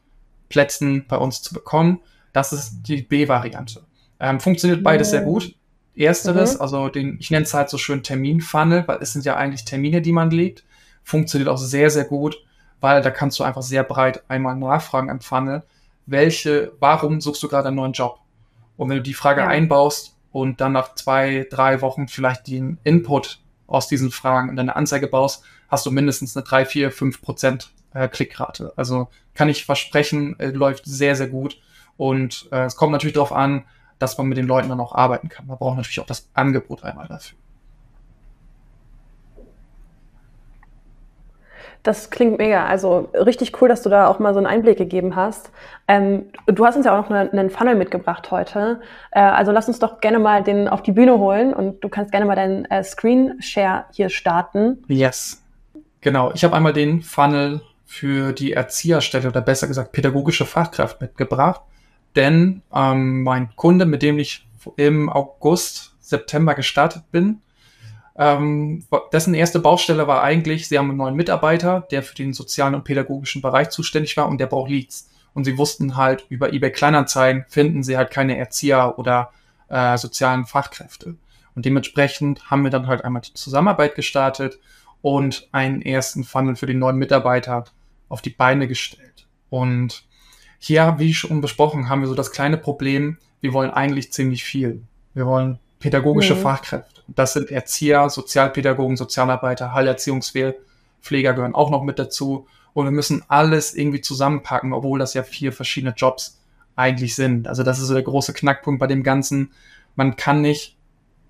[0.48, 2.00] Plätzen bei uns zu bekommen.
[2.32, 3.84] Das ist die B-Variante.
[4.20, 5.54] Ähm, funktioniert beides sehr gut.
[5.96, 6.60] Ersteres, mhm.
[6.60, 10.02] also den, ich nenne es halt so schön Terminfunnel, weil es sind ja eigentlich Termine,
[10.02, 10.64] die man legt.
[11.02, 12.36] Funktioniert auch sehr, sehr gut,
[12.80, 15.62] weil da kannst du einfach sehr breit einmal nachfragen am Funnel,
[16.06, 18.20] welche, warum suchst du gerade einen neuen Job?
[18.76, 19.48] Und wenn du die Frage ja.
[19.48, 24.76] einbaust und dann nach zwei, drei Wochen vielleicht den Input aus diesen Fragen in deine
[24.76, 28.72] Anzeige baust, hast du mindestens eine drei, vier, fünf Prozent äh, Klickrate.
[28.76, 31.60] Also kann ich versprechen, äh, läuft sehr, sehr gut.
[31.96, 33.64] Und äh, es kommt natürlich darauf an,
[33.98, 35.46] dass man mit den Leuten dann auch arbeiten kann.
[35.46, 37.38] Man braucht natürlich auch das Angebot einmal dafür.
[41.86, 42.66] Das klingt mega.
[42.66, 45.52] Also richtig cool, dass du da auch mal so einen Einblick gegeben hast.
[45.86, 48.80] Ähm, du hast uns ja auch noch einen Funnel mitgebracht heute.
[49.12, 52.10] Äh, also lass uns doch gerne mal den auf die Bühne holen und du kannst
[52.10, 54.82] gerne mal deinen äh, Screen Share hier starten.
[54.88, 55.44] Yes.
[56.00, 56.32] Genau.
[56.34, 61.60] Ich habe einmal den Funnel für die Erzieherstelle oder besser gesagt pädagogische Fachkraft mitgebracht.
[62.16, 67.42] Denn ähm, mein Kunde, mit dem ich im August, September gestartet bin,
[68.18, 72.74] ähm, dessen erste Baustelle war eigentlich, sie haben einen neuen Mitarbeiter, der für den sozialen
[72.74, 75.10] und pädagogischen Bereich zuständig war und der braucht Leads.
[75.34, 79.32] Und sie wussten halt, über eBay Kleinanzeigen finden sie halt keine Erzieher oder
[79.68, 81.16] äh, sozialen Fachkräfte.
[81.54, 84.58] Und dementsprechend haben wir dann halt einmal die Zusammenarbeit gestartet
[85.02, 87.64] und einen ersten Funnel für den neuen Mitarbeiter
[88.08, 89.26] auf die Beine gestellt.
[89.50, 90.05] Und
[90.58, 94.82] hier, wie schon besprochen, haben wir so das kleine Problem, wir wollen eigentlich ziemlich viel.
[95.14, 96.40] Wir wollen pädagogische mhm.
[96.40, 97.02] Fachkräfte.
[97.08, 102.46] Das sind Erzieher, Sozialpädagogen, Sozialarbeiter, Heilerziehungspfleger gehören auch noch mit dazu.
[102.72, 106.40] Und wir müssen alles irgendwie zusammenpacken, obwohl das ja vier verschiedene Jobs
[106.74, 107.48] eigentlich sind.
[107.48, 109.52] Also das ist so der große Knackpunkt bei dem Ganzen.
[109.94, 110.76] Man kann nicht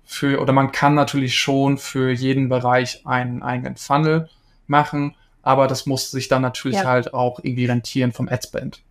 [0.03, 4.29] für, oder man kann natürlich schon für jeden Bereich einen eigenen Funnel
[4.67, 6.85] machen, aber das muss sich dann natürlich ja.
[6.85, 8.81] halt auch irgendwie rentieren vom Adspend.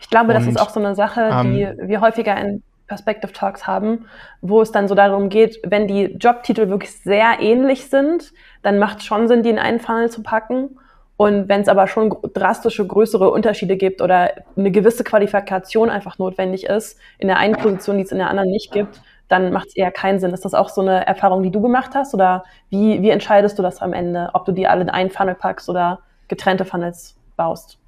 [0.00, 3.32] Ich glaube, Und, das ist auch so eine Sache, die ähm, wir häufiger in Perspective
[3.32, 4.06] Talks haben,
[4.40, 8.98] wo es dann so darum geht, wenn die Jobtitel wirklich sehr ähnlich sind, dann macht
[8.98, 10.76] es schon Sinn, die in einen Funnel zu packen.
[11.16, 16.64] Und wenn es aber schon drastische, größere Unterschiede gibt oder eine gewisse Qualifikation einfach notwendig
[16.64, 19.76] ist, in der einen Position, die es in der anderen nicht gibt, dann macht es
[19.76, 20.32] eher keinen Sinn.
[20.32, 22.14] Ist das auch so eine Erfahrung, die du gemacht hast?
[22.14, 25.36] Oder wie, wie entscheidest du das am Ende, ob du die alle in einen Funnel
[25.36, 27.79] packst oder getrennte Funnels baust?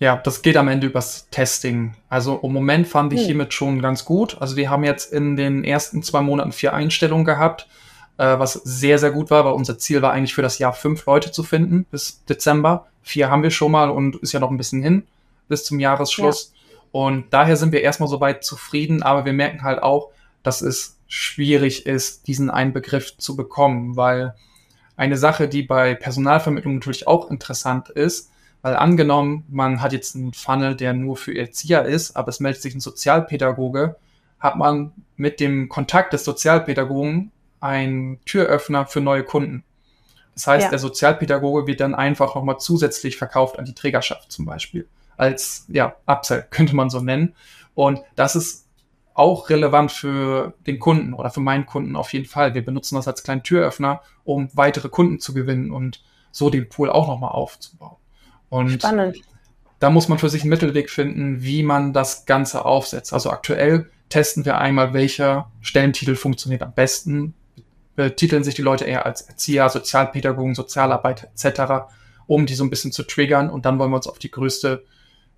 [0.00, 1.94] Ja, das geht am Ende übers Testing.
[2.08, 3.26] Also im Moment fand ich hm.
[3.26, 4.40] hiermit schon ganz gut.
[4.40, 7.68] Also wir haben jetzt in den ersten zwei Monaten vier Einstellungen gehabt,
[8.16, 11.04] äh, was sehr, sehr gut war, weil unser Ziel war eigentlich für das Jahr fünf
[11.04, 12.86] Leute zu finden bis Dezember.
[13.02, 15.02] Vier haben wir schon mal und ist ja noch ein bisschen hin
[15.48, 16.54] bis zum Jahresschluss.
[16.54, 16.78] Ja.
[16.92, 20.08] Und daher sind wir erstmal soweit zufrieden, aber wir merken halt auch,
[20.42, 24.34] dass es schwierig ist, diesen einen Begriff zu bekommen, weil
[24.96, 28.30] eine Sache, die bei Personalvermittlung natürlich auch interessant ist,
[28.62, 32.62] weil angenommen, man hat jetzt einen Funnel, der nur für Erzieher ist, aber es meldet
[32.62, 33.96] sich ein Sozialpädagoge,
[34.38, 39.64] hat man mit dem Kontakt des Sozialpädagogen einen Türöffner für neue Kunden.
[40.34, 40.70] Das heißt, Ja.
[40.70, 44.86] der Sozialpädagoge wird dann einfach nochmal zusätzlich verkauft an die Trägerschaft zum Beispiel.
[45.16, 47.34] Als, ja, Upsell könnte man so nennen.
[47.74, 48.66] Und das ist
[49.12, 52.54] auch relevant für den Kunden oder für meinen Kunden auf jeden Fall.
[52.54, 56.88] Wir benutzen das als kleinen Türöffner, um weitere Kunden zu gewinnen und so den Pool
[56.88, 57.96] auch nochmal aufzubauen.
[58.50, 59.16] Und Spannend.
[59.78, 63.14] da muss man für sich einen Mittelweg finden, wie man das Ganze aufsetzt.
[63.14, 67.34] Also aktuell testen wir einmal, welcher Stellentitel funktioniert am besten.
[67.96, 71.92] Betiteln sich die Leute eher als Erzieher, Sozialpädagogen, Sozialarbeiter etc.,
[72.26, 73.48] um die so ein bisschen zu triggern.
[73.48, 74.84] Und dann wollen wir uns auf die größte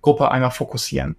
[0.01, 1.15] Gruppe einmal fokussieren.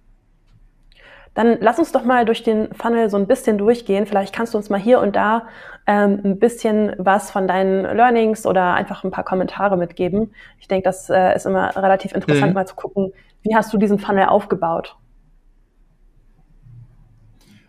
[1.35, 4.07] Dann lass uns doch mal durch den Funnel so ein bisschen durchgehen.
[4.07, 5.43] Vielleicht kannst du uns mal hier und da
[5.85, 10.33] ähm, ein bisschen was von deinen Learnings oder einfach ein paar Kommentare mitgeben.
[10.59, 12.53] Ich denke, das äh, ist immer relativ interessant, Mhm.
[12.53, 13.11] mal zu gucken,
[13.43, 14.95] wie hast du diesen Funnel aufgebaut?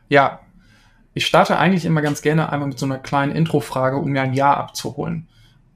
[0.08, 0.40] Ja,
[1.12, 4.34] ich starte eigentlich immer ganz gerne einmal mit so einer kleinen Introfrage, um mir ein
[4.34, 5.28] Ja abzuholen.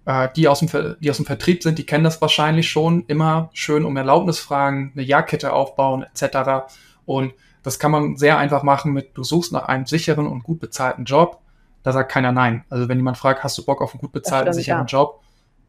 [0.04, 3.04] Äh, die, aus dem, die aus dem Vertrieb sind, die kennen das wahrscheinlich schon.
[3.08, 6.72] Immer schön um Erlaubnis fragen, eine Ja-Kette aufbauen etc.
[7.04, 10.60] Und das kann man sehr einfach machen mit, du suchst nach einem sicheren und gut
[10.60, 11.40] bezahlten Job.
[11.82, 12.64] Da sagt keiner Nein.
[12.68, 14.98] Also wenn jemand fragt, hast du Bock auf einen gut bezahlten, sicheren ja.
[14.98, 15.22] Job,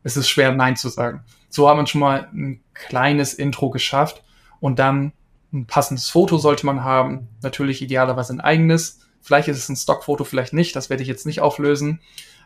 [0.03, 1.23] ist es schwer, Nein zu sagen.
[1.49, 4.23] So hat man schon mal ein kleines Intro geschafft
[4.59, 5.13] und dann
[5.53, 7.27] ein passendes Foto sollte man haben.
[7.41, 8.99] Natürlich idealerweise ein eigenes.
[9.21, 10.75] Vielleicht ist es ein Stockfoto, vielleicht nicht.
[10.75, 11.99] Das werde ich jetzt nicht auflösen.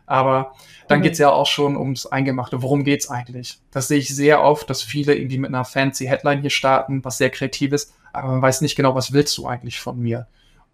[0.08, 0.54] Aber
[0.88, 1.04] dann Mhm.
[1.04, 2.62] geht's ja auch schon ums Eingemachte.
[2.62, 3.60] Worum geht's eigentlich?
[3.72, 7.18] Das sehe ich sehr oft, dass viele irgendwie mit einer fancy Headline hier starten, was
[7.18, 10.28] sehr kreatives, aber man weiß nicht genau, was willst du eigentlich von mir?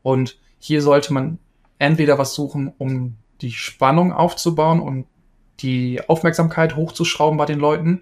[0.04, 1.40] Und hier sollte man
[1.80, 5.06] entweder was suchen, um die Spannung aufzubauen und
[5.60, 8.02] die Aufmerksamkeit hochzuschrauben bei den Leuten.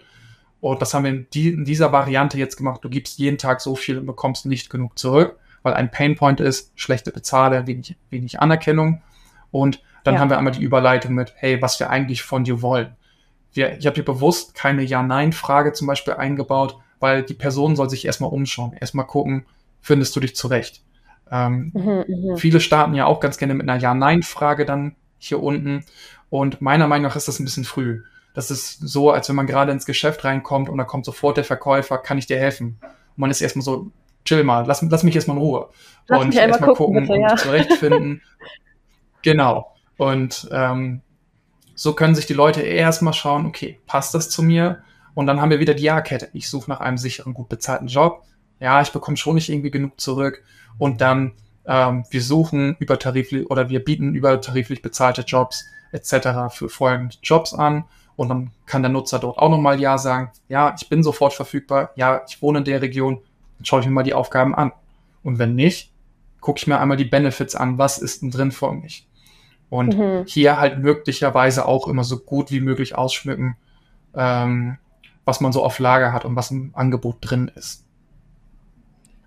[0.61, 2.81] Und das haben wir in, die, in dieser Variante jetzt gemacht.
[2.83, 6.71] Du gibst jeden Tag so viel und bekommst nicht genug zurück, weil ein Painpoint ist,
[6.75, 9.01] schlechte Bezahle, wenig, wenig Anerkennung.
[9.51, 10.19] Und dann Ja.
[10.19, 12.95] haben wir einmal die Überleitung mit, hey, was wir eigentlich von dir wollen.
[13.53, 18.05] Wir, ich habe hier bewusst keine Ja-Nein-Frage zum Beispiel eingebaut, weil die Person soll sich
[18.05, 19.45] erstmal umschauen, erstmal gucken,
[19.81, 20.83] findest du dich zurecht.
[21.31, 22.37] Ähm, Mhm, mhm.
[22.37, 25.85] Viele starten ja auch ganz gerne mit einer Ja-Nein-Frage dann hier unten.
[26.29, 28.03] Und meiner Meinung nach ist das ein bisschen früh.
[28.33, 31.43] Das ist so, als wenn man gerade ins Geschäft reinkommt und da kommt sofort der
[31.43, 32.77] Verkäufer, kann ich dir helfen?
[32.81, 33.91] Und man ist erstmal so,
[34.25, 35.69] chill mal, lass, lass mich erstmal in Ruhe.
[36.07, 38.21] Lass und erstmal gucken, gucken bitte, und zurechtfinden.
[39.23, 39.75] genau.
[39.97, 41.01] Und ähm,
[41.75, 44.83] so können sich die Leute erstmal schauen, okay, passt das zu mir?
[45.13, 46.29] Und dann haben wir wieder die Ja-Kette.
[46.33, 48.23] Ich suche nach einem sicheren, gut bezahlten Job.
[48.59, 50.43] Ja, ich bekomme schon nicht irgendwie genug zurück.
[50.77, 51.33] Und dann,
[51.65, 56.51] ähm, wir suchen übertariflich oder wir bieten übertariflich bezahlte Jobs etc.
[56.51, 57.85] für folgende Jobs an.
[58.15, 60.31] Und dann kann der Nutzer dort auch nochmal Ja sagen.
[60.49, 61.91] Ja, ich bin sofort verfügbar.
[61.95, 63.21] Ja, ich wohne in der Region.
[63.57, 64.71] Dann schaue ich mir mal die Aufgaben an.
[65.23, 65.91] Und wenn nicht,
[66.41, 67.77] gucke ich mir einmal die Benefits an.
[67.77, 69.07] Was ist denn drin für mich?
[69.69, 70.23] Und Mhm.
[70.25, 73.55] hier halt möglicherweise auch immer so gut wie möglich ausschmücken,
[74.15, 74.77] ähm,
[75.29, 77.85] was man so auf Lager hat und was im Angebot drin ist.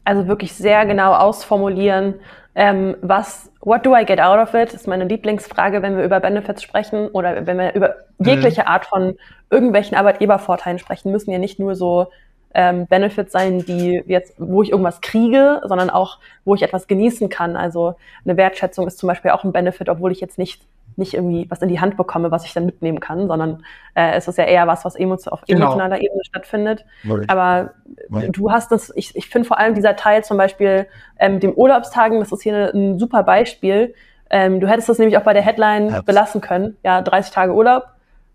[0.04, 2.14] Also wirklich sehr genau ausformulieren,
[2.54, 6.20] ähm, was, what do I get out of it, ist meine Lieblingsfrage, wenn wir über
[6.20, 8.26] Benefits sprechen oder wenn wir über Mhm.
[8.26, 9.14] jegliche Art von
[9.50, 12.08] irgendwelchen Arbeitgebervorteilen sprechen, müssen ja nicht nur so
[12.54, 17.30] ähm, Benefits sein, die jetzt, wo ich irgendwas kriege, sondern auch, wo ich etwas genießen
[17.30, 17.56] kann.
[17.56, 20.60] Also eine Wertschätzung ist zum Beispiel auch ein Benefit, obwohl ich jetzt nicht
[20.96, 24.28] nicht irgendwie was in die Hand bekomme, was ich dann mitnehmen kann, sondern äh, es
[24.28, 25.61] ist ja eher was, was emotio auf Genau.
[25.66, 26.85] emotionaler Ebene stattfindet.
[27.05, 27.70] Weil- Aber
[28.09, 30.87] weil- du hast das, ich, ich finde vor allem dieser Teil zum Beispiel
[31.18, 33.94] ähm, dem Urlaubstagen, das ist hier ein super Beispiel.
[34.31, 36.07] Ähm, du hättest das nämlich auch bei der Headline Herbst.
[36.07, 37.85] belassen können, ja, 30 Tage Urlaub,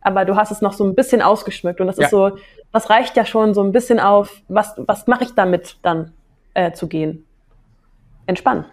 [0.02, 2.06] aber du hast es noch so ein bisschen ausgeschmückt und das Ja.
[2.06, 2.38] ist so,
[2.72, 6.12] das reicht ja schon so ein bisschen auf, was, was mache ich damit dann
[6.54, 7.26] äh, zu gehen.
[8.26, 8.66] Entspannen.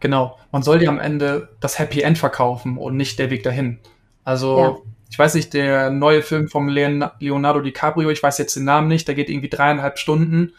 [0.00, 0.38] Genau.
[0.52, 3.78] Man soll dir am Ende das Happy End verkaufen und nicht der Weg dahin.
[4.24, 4.76] Also, Ja.
[5.10, 8.88] ich weiß nicht, der neue Film vom Leon Leonardo DiCaprio, ich weiß jetzt den Namen
[8.88, 10.52] nicht, der geht irgendwie dreieinhalb Stunden.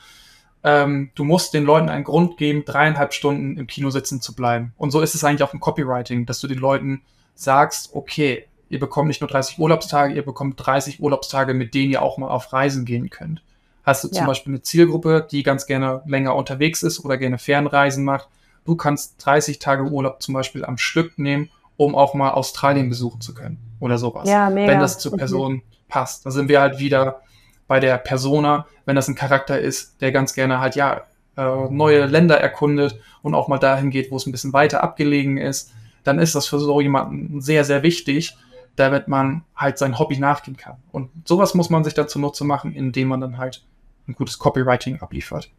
[0.64, 4.74] Ähm, du musst den Leuten einen Grund geben, dreieinhalb Stunden im Kino sitzen zu bleiben.
[4.78, 7.02] Und so ist es eigentlich auch im Copywriting, dass du den Leuten
[7.34, 12.02] sagst, okay, ihr bekommt nicht nur 30 Urlaubstage, ihr bekommt 30 Urlaubstage, mit denen ihr
[12.02, 13.42] auch mal auf Reisen gehen könnt.
[13.84, 14.26] Hast du zum Ja.
[14.28, 18.28] Beispiel eine Zielgruppe, die ganz gerne länger unterwegs ist oder gerne Fernreisen macht,
[18.66, 23.22] du kannst 30 Tage Urlaub zum Beispiel am Stück nehmen, um auch mal Australien besuchen
[23.22, 24.28] zu können oder sowas.
[24.30, 24.72] Ja, mega.
[24.72, 25.18] Wenn das zur Mhm.
[25.18, 26.26] Person passt.
[26.26, 27.22] Da sind wir halt wieder
[27.68, 31.02] bei der Persona, wenn das ein Charakter ist, der ganz gerne halt ja
[31.38, 35.38] äh, neue Länder erkundet und auch mal dahin geht, wo es ein bisschen weiter abgelegen
[35.38, 35.72] ist,
[36.04, 38.36] dann ist das für so jemanden sehr, sehr wichtig,
[38.76, 40.78] damit man halt sein Hobby nachgehen kann.
[40.92, 43.64] Und sowas muss man sich dann zunutze machen, indem man dann halt
[44.08, 45.50] ein gutes Copywriting abliefert.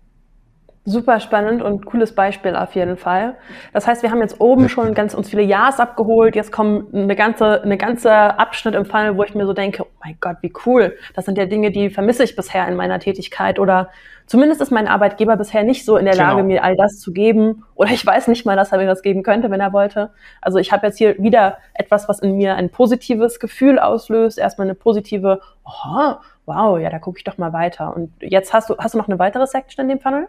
[0.90, 3.36] Super spannend und cooles Beispiel auf jeden Fall.
[3.72, 6.34] Das heißt, wir haben jetzt oben schon ganz uns viele Ja's abgeholt.
[6.34, 10.16] Jetzt kommen eine ganze, eine ganze Abschnitt im Funnel, wo ich mir so denke, mein
[10.20, 10.96] Gott, wie cool.
[11.14, 13.90] Das sind ja Dinge, die vermisse ich bisher in meiner Tätigkeit oder
[14.26, 16.46] zumindest ist mein Arbeitgeber bisher nicht so in der Lage, genau.
[16.46, 19.22] mir all das zu geben oder ich weiß nicht mal, dass er mir das geben
[19.22, 20.10] könnte, wenn er wollte.
[20.40, 24.66] Also ich habe jetzt hier wieder etwas, was in mir ein positives Gefühl auslöst, erstmal
[24.66, 26.14] eine positive, oh,
[26.46, 27.94] wow, ja, da gucke ich doch mal weiter.
[27.94, 30.28] Und jetzt hast du, hast du noch eine weitere Section in dem Funnel?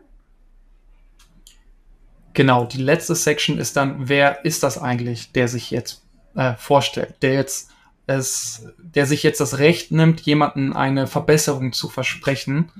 [2.34, 6.04] Genau, die letzte Section ist dann, wer ist das eigentlich, der sich jetzt
[6.36, 7.72] äh, vorstellt, der jetzt
[8.08, 12.72] es, der sich jetzt das Recht nimmt, jemanden eine Verbesserung zu versprechen.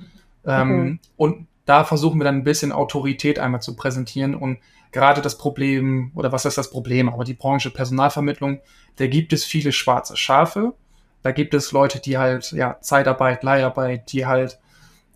[0.44, 0.98] Ähm, mhm.
[1.16, 4.58] Und da versuchen wir dann ein bisschen Autorität einmal zu präsentieren und
[4.90, 8.60] gerade das Problem, oder was ist das Problem, aber die Branche Personalvermittlung,
[8.96, 10.74] da gibt es viele schwarze Schafe.
[11.22, 14.58] Da gibt es Leute, die halt, ja, Zeitarbeit, Leiharbeit, die halt,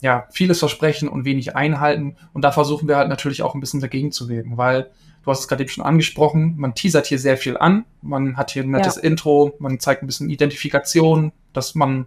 [0.01, 2.17] ja, vieles versprechen und wenig einhalten.
[2.33, 4.91] Und da versuchen wir halt natürlich auch ein bisschen dagegen zu wirken, weil
[5.27, 6.55] Du hast es gerade eben schon angesprochen.
[6.57, 7.85] Man teasert hier sehr viel an.
[8.01, 9.03] Man hat hier ein nettes ja.
[9.03, 9.57] Intro.
[9.59, 12.07] Man zeigt ein bisschen Identifikation, dass man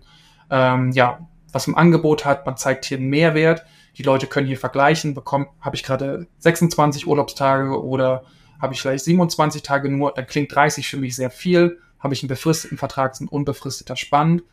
[0.49, 2.45] ähm, ja was im Angebot hat.
[2.45, 3.65] Man zeigt hier einen Mehrwert.
[3.97, 5.15] Die Leute können hier vergleichen.
[5.15, 8.23] Bekommen, habe ich gerade 26 Urlaubstage oder
[8.61, 10.13] habe ich vielleicht 27 Tage nur?
[10.13, 11.79] Dann klingt 30 für mich sehr viel.
[11.99, 14.43] Habe ich einen befristeten Vertrag, sind unbefristeter spannend.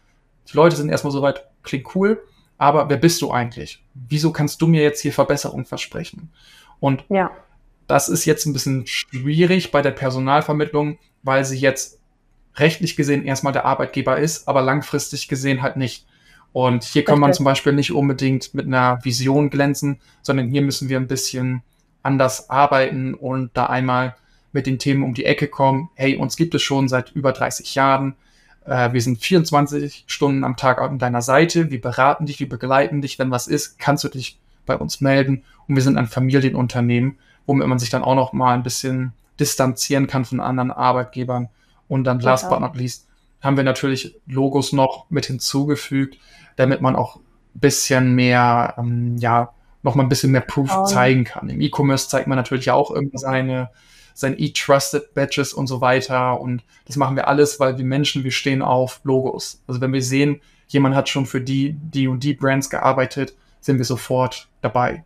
[0.50, 2.20] Die Leute sind erstmal soweit, klingt cool.
[2.58, 3.84] Aber wer bist du eigentlich?
[3.94, 6.30] Wieso kannst du mir jetzt hier Verbesserungen versprechen?
[6.80, 7.30] Und ja.
[7.86, 12.00] Das ist jetzt ein bisschen schwierig bei der Personalvermittlung, weil sie jetzt
[12.56, 16.06] rechtlich gesehen erstmal der Arbeitgeber ist, aber langfristig gesehen halt nicht.
[16.52, 20.88] Und hier kann man zum Beispiel nicht unbedingt mit einer Vision glänzen, sondern hier müssen
[20.88, 21.62] wir ein bisschen
[22.02, 24.16] anders arbeiten und da einmal
[24.52, 25.90] mit den Themen um die Ecke kommen.
[25.94, 28.16] Hey, uns gibt es schon seit über 30 Jahren.
[28.66, 31.70] Äh, wir sind 24 Stunden am Tag an deiner Seite.
[31.70, 33.18] Wir beraten dich, wir begleiten dich.
[33.18, 35.44] Wenn was ist, kannst du dich bei uns melden.
[35.68, 40.06] Und wir sind ein Familienunternehmen womit man sich dann auch noch mal ein bisschen distanzieren
[40.06, 41.48] kann von anderen Arbeitgebern.
[41.88, 42.50] Und dann last ja.
[42.50, 43.06] but not least
[43.40, 46.18] haben wir natürlich Logos noch mit hinzugefügt,
[46.56, 47.22] damit man auch ein
[47.60, 49.52] bisschen mehr, ähm, ja,
[49.82, 50.84] noch mal ein bisschen mehr Proof oh.
[50.84, 51.48] zeigen kann.
[51.48, 53.70] Im E-Commerce zeigt man natürlich auch irgendwie seine,
[54.16, 56.40] seine E-Trusted Badges und so weiter.
[56.40, 59.62] Und das machen wir alles, weil wir Menschen, wir stehen auf Logos.
[59.68, 63.76] Also wenn wir sehen, jemand hat schon für die, die und die Brands gearbeitet, sind
[63.76, 65.04] wir sofort dabei.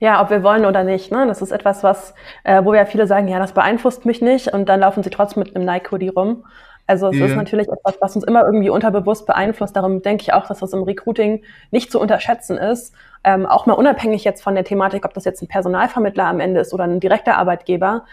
[0.00, 1.10] Ja, ob wir wollen oder nicht.
[1.10, 1.26] Ne?
[1.26, 2.12] Das ist etwas, was,
[2.44, 5.42] äh, wo ja viele sagen, ja, das beeinflusst mich nicht und dann laufen sie trotzdem
[5.42, 6.44] mit einem Nike-Hoodie rum.
[6.86, 7.26] Also es ja.
[7.26, 9.74] ist natürlich etwas, was uns immer irgendwie unterbewusst beeinflusst.
[9.74, 12.94] Darum denke ich auch, dass das im Recruiting nicht zu unterschätzen ist.
[13.24, 16.60] Ähm, auch mal unabhängig jetzt von der Thematik, ob das jetzt ein Personalvermittler am Ende
[16.60, 18.04] ist oder ein direkter Arbeitgeber.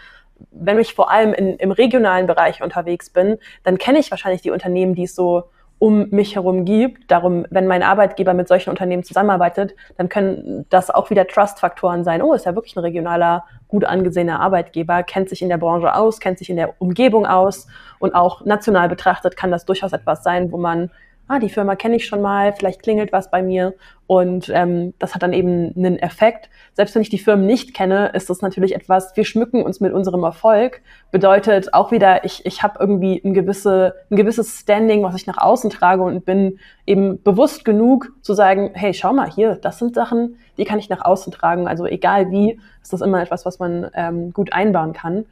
[0.50, 4.50] Wenn ich vor allem in, im regionalen Bereich unterwegs bin, dann kenne ich wahrscheinlich die
[4.50, 5.44] Unternehmen, die es so
[5.78, 7.10] um mich herum gibt.
[7.10, 12.22] Darum, wenn mein Arbeitgeber mit solchen Unternehmen zusammenarbeitet, dann können das auch wieder Trust-Faktoren sein.
[12.22, 16.20] Oh, ist ja wirklich ein regionaler, gut angesehener Arbeitgeber, kennt sich in der Branche aus,
[16.20, 17.66] kennt sich in der Umgebung aus
[17.98, 20.90] und auch national betrachtet kann das durchaus etwas sein, wo man
[21.28, 23.74] ah, die Firma kenne ich schon mal, vielleicht klingelt was bei mir
[24.06, 26.50] und ähm, das hat dann eben einen Effekt.
[26.74, 29.92] Selbst wenn ich die Firmen nicht kenne, ist das natürlich etwas, wir schmücken uns mit
[29.92, 35.14] unserem Erfolg, bedeutet auch wieder, ich, ich habe irgendwie ein, gewisse, ein gewisses Standing, was
[35.14, 39.56] ich nach außen trage und bin eben bewusst genug zu sagen, hey, schau mal hier,
[39.56, 41.66] das sind Sachen, die kann ich nach außen tragen.
[41.66, 45.24] Also egal wie, ist das immer etwas, was man ähm, gut einbauen kann.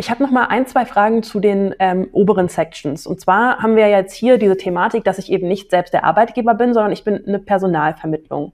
[0.00, 3.04] Ich habe noch mal ein, zwei Fragen zu den ähm, oberen Sections.
[3.04, 6.54] Und zwar haben wir jetzt hier diese Thematik, dass ich eben nicht selbst der Arbeitgeber
[6.54, 8.52] bin, sondern ich bin eine Personalvermittlung.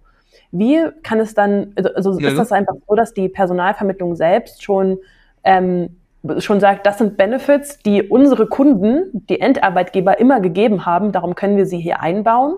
[0.52, 2.30] Wie kann es dann, also, also ja.
[2.30, 4.98] ist das einfach so, dass die Personalvermittlung selbst schon
[5.44, 5.96] ähm,
[6.38, 11.58] schon sagt, das sind Benefits, die unsere Kunden, die Endarbeitgeber immer gegeben haben, darum können
[11.58, 12.56] wir sie hier einbauen?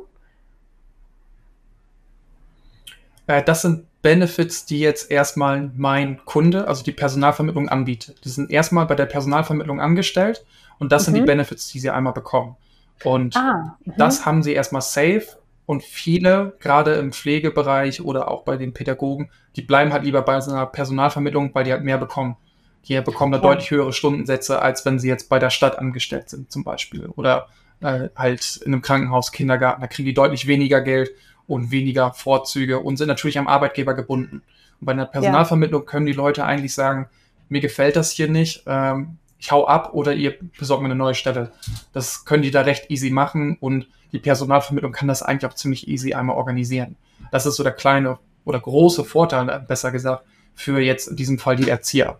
[3.26, 8.24] Äh, das sind Benefits, die jetzt erstmal mein Kunde, also die Personalvermittlung anbietet.
[8.24, 10.44] Die sind erstmal bei der Personalvermittlung angestellt
[10.78, 11.04] und das mhm.
[11.06, 11.26] sind die mhm.
[11.26, 12.54] Benefits, die sie einmal bekommen.
[13.02, 13.94] Und ah, mhm.
[13.98, 15.26] das haben sie erstmal safe
[15.66, 20.40] und viele, gerade im Pflegebereich oder auch bei den Pädagogen, die bleiben halt lieber bei
[20.40, 22.36] so einer Personalvermittlung, weil die halt mehr bekommen.
[22.84, 23.42] Die bekommen da ja.
[23.42, 27.06] deutlich höhere Stundensätze, als wenn sie jetzt bei der Stadt angestellt sind, zum Beispiel.
[27.16, 27.48] Oder
[27.80, 31.10] äh, halt in einem Krankenhaus, Kindergarten, da kriegen die deutlich weniger Geld
[31.46, 34.42] und weniger Vorzüge und sind natürlich am Arbeitgeber gebunden.
[34.80, 35.86] Und bei einer Personalvermittlung ja.
[35.86, 37.08] können die Leute eigentlich sagen,
[37.48, 41.14] mir gefällt das hier nicht, ähm, ich hau ab oder ihr besorgt mir eine neue
[41.14, 41.52] Stelle.
[41.92, 45.88] Das können die da recht easy machen und die Personalvermittlung kann das eigentlich auch ziemlich
[45.88, 46.96] easy einmal organisieren.
[47.30, 50.24] Das ist so der kleine oder große Vorteil, besser gesagt,
[50.54, 52.18] für jetzt in diesem Fall die Erzieher.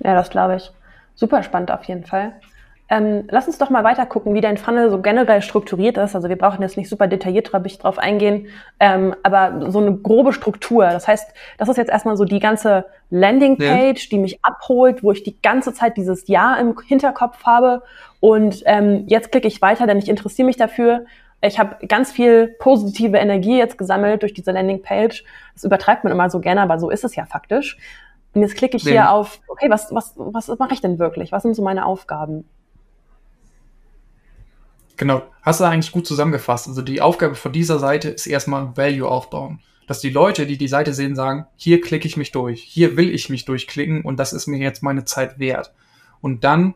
[0.00, 0.70] Ja, das glaube ich.
[1.14, 2.40] Super spannend auf jeden Fall.
[2.90, 6.14] Ähm, lass uns doch mal weiter gucken, wie dein Funnel so generell strukturiert ist.
[6.14, 10.84] Also wir brauchen jetzt nicht super detailliert drauf eingehen, ähm, aber so eine grobe Struktur.
[10.84, 14.08] Das heißt, das ist jetzt erstmal so die ganze Landingpage, ja.
[14.10, 17.82] die mich abholt, wo ich die ganze Zeit dieses Ja im Hinterkopf habe.
[18.20, 21.06] Und ähm, jetzt klicke ich weiter, denn ich interessiere mich dafür.
[21.40, 25.24] Ich habe ganz viel positive Energie jetzt gesammelt durch diese Landingpage.
[25.54, 27.78] Das übertreibt man immer so gerne, aber so ist es ja faktisch.
[28.34, 31.32] Und jetzt klicke ich hier auf, okay, was, was, was mache ich denn wirklich?
[31.32, 32.48] Was sind so meine Aufgaben?
[34.96, 36.68] Genau, hast du eigentlich gut zusammengefasst.
[36.68, 39.60] Also die Aufgabe von dieser Seite ist erstmal Value aufbauen.
[39.86, 43.10] Dass die Leute, die die Seite sehen, sagen, hier klicke ich mich durch, hier will
[43.10, 45.72] ich mich durchklicken und das ist mir jetzt meine Zeit wert.
[46.22, 46.74] Und dann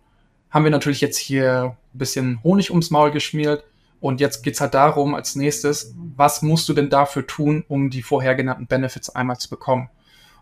[0.50, 3.64] haben wir natürlich jetzt hier ein bisschen Honig ums Maul geschmiert
[4.00, 8.02] und jetzt geht's halt darum, als nächstes, was musst du denn dafür tun, um die
[8.02, 9.88] vorher genannten Benefits einmal zu bekommen?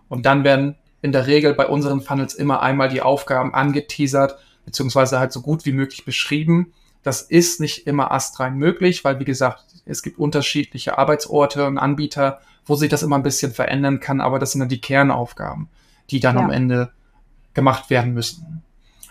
[0.09, 5.18] Und dann werden in der Regel bei unseren Funnels immer einmal die Aufgaben angeteasert, beziehungsweise
[5.18, 6.72] halt so gut wie möglich beschrieben.
[7.07, 12.41] Das ist nicht immer astrein möglich, weil wie gesagt, es gibt unterschiedliche Arbeitsorte und Anbieter,
[12.65, 15.69] wo sich das immer ein bisschen verändern kann, aber das sind dann die Kernaufgaben,
[16.11, 16.43] die dann ja.
[16.43, 16.91] am Ende
[17.55, 18.65] gemacht werden müssen.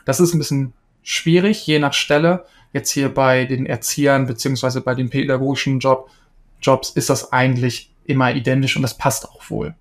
[0.04, 0.74] Das ist ein bisschen
[1.04, 2.43] schwierig, je nach Stelle.
[2.74, 6.10] Jetzt hier bei den Erziehern beziehungsweise bei den pädagogischen Job,
[6.62, 9.74] Jobs ist das eigentlich immer identisch und das passt auch wohl.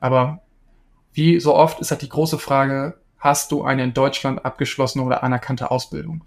[0.00, 0.40] Aber
[1.12, 5.22] wie so oft ist halt die große Frage, hast du eine in Deutschland abgeschlossene oder
[5.22, 6.24] anerkannte Ausbildung?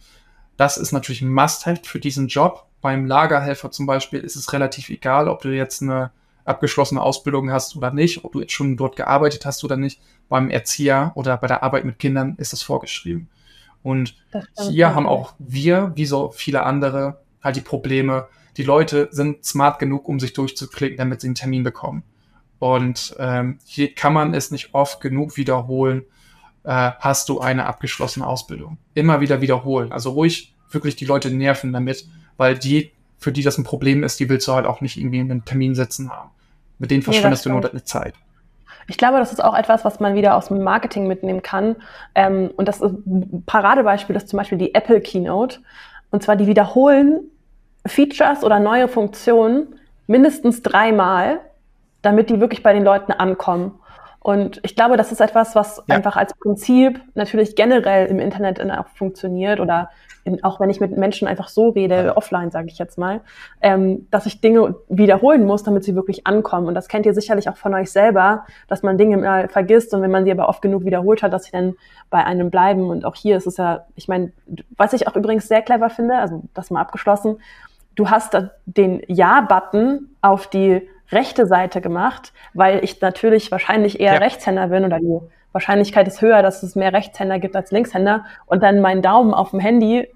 [0.57, 2.65] Das ist natürlich ein Must-Have für diesen Job.
[2.81, 6.11] Beim Lagerhelfer zum Beispiel ist es relativ egal, ob du jetzt eine
[6.45, 10.01] abgeschlossene Ausbildung hast oder nicht, ob du jetzt schon dort gearbeitet hast oder nicht.
[10.29, 13.29] Beim Erzieher oder bei der Arbeit mit Kindern ist das vorgeschrieben.
[13.83, 14.15] Und
[14.69, 18.27] hier haben auch wir, wie so viele andere, halt die Probleme.
[18.57, 22.03] Die Leute sind smart genug, um sich durchzuklicken, damit sie einen Termin bekommen.
[22.59, 26.03] Und ähm, hier kann man es nicht oft genug wiederholen,
[26.67, 28.77] äh, hast du eine abgeschlossene Ausbildung.
[28.93, 29.91] Immer wieder wiederholen.
[29.91, 32.05] Also ruhig wirklich die Leute nerven damit,
[32.35, 35.19] weil die, für die das ein Problem ist, die willst du halt auch nicht irgendwie
[35.19, 36.29] in einen Termin setzen haben.
[36.77, 38.13] Mit denen verschwendest nee, du nur deine Zeit.
[38.87, 41.77] Ich glaube, das ist auch etwas, was man wieder aus dem Marketing mitnehmen kann.
[42.15, 45.59] Ähm, und das ist ein Paradebeispiel ist zum Beispiel die Apple Keynote.
[46.11, 47.21] Und zwar die wiederholen
[47.85, 51.39] Features oder neue Funktionen mindestens dreimal
[52.01, 53.79] damit die wirklich bei den Leuten ankommen.
[54.27, 55.95] Und ich glaube, das ist etwas, was ja.
[55.95, 59.89] einfach als Prinzip natürlich generell im Internet auch funktioniert oder
[60.25, 63.21] in, auch wenn ich mit Menschen einfach so rede, offline sage ich jetzt mal,
[63.61, 66.67] ähm, dass ich Dinge wiederholen muss, damit sie wirklich ankommen.
[66.67, 70.01] Und das kennt ihr sicherlich auch von euch selber, dass man Dinge mal vergisst und
[70.01, 71.75] wenn man sie aber oft genug wiederholt hat, dass sie dann
[72.09, 72.89] bei einem bleiben.
[72.89, 74.33] Und auch hier ist es ja, ich meine,
[74.75, 77.37] was ich auch übrigens sehr clever finde, also das mal abgeschlossen,
[77.95, 84.19] du hast den Ja-Button auf die rechte Seite gemacht, weil ich natürlich wahrscheinlich eher ja.
[84.19, 85.19] Rechtshänder bin oder die
[85.51, 89.51] Wahrscheinlichkeit ist höher, dass es mehr Rechtshänder gibt als Linkshänder und dann mein Daumen auf
[89.51, 90.07] dem Handy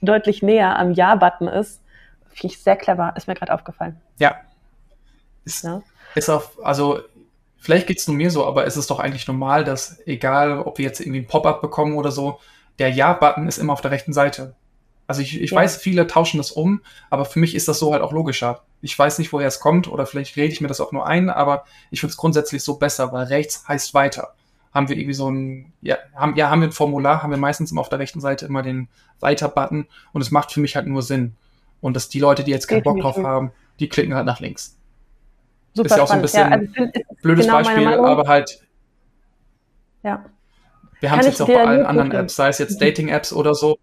[0.00, 1.82] deutlich näher am Ja-Button ist.
[2.30, 4.00] Finde ich sehr clever, ist mir gerade aufgefallen.
[4.18, 4.36] Ja.
[5.44, 5.82] Ist, ja.
[6.14, 7.00] ist auch, also
[7.58, 10.78] vielleicht geht es nur mir so, aber es ist doch eigentlich normal, dass egal, ob
[10.78, 12.38] wir jetzt irgendwie ein Pop-up bekommen oder so,
[12.78, 14.54] der Ja-Button ist immer auf der rechten Seite.
[15.06, 15.56] Also ich, ich ja.
[15.56, 16.80] weiß, viele tauschen das um,
[17.10, 18.62] aber für mich ist das so halt auch logischer.
[18.80, 21.30] Ich weiß nicht, woher es kommt oder vielleicht rede ich mir das auch nur ein,
[21.30, 24.34] aber ich finde es grundsätzlich so besser, weil rechts heißt weiter.
[24.72, 27.72] Haben wir irgendwie so ein, ja, haben, ja, haben wir ein Formular, haben wir meistens
[27.72, 28.88] immer auf der rechten Seite immer den
[29.20, 31.34] Weiter-Button und es macht für mich halt nur Sinn.
[31.80, 34.78] Und dass die Leute, die jetzt keinen Bock drauf haben, die klicken halt nach links.
[35.74, 36.92] Super ist ja auch so ein bisschen ja, also
[37.22, 38.60] blödes genau Beispiel, aber halt.
[40.02, 40.24] Ja.
[41.00, 43.78] Wir haben es jetzt auch bei allen anderen Apps, sei es jetzt Dating-Apps oder so,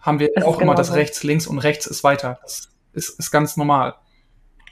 [0.00, 2.38] haben wir auch immer genau das rechts, links und rechts ist weiter.
[2.42, 3.94] Das ist, ist ganz normal.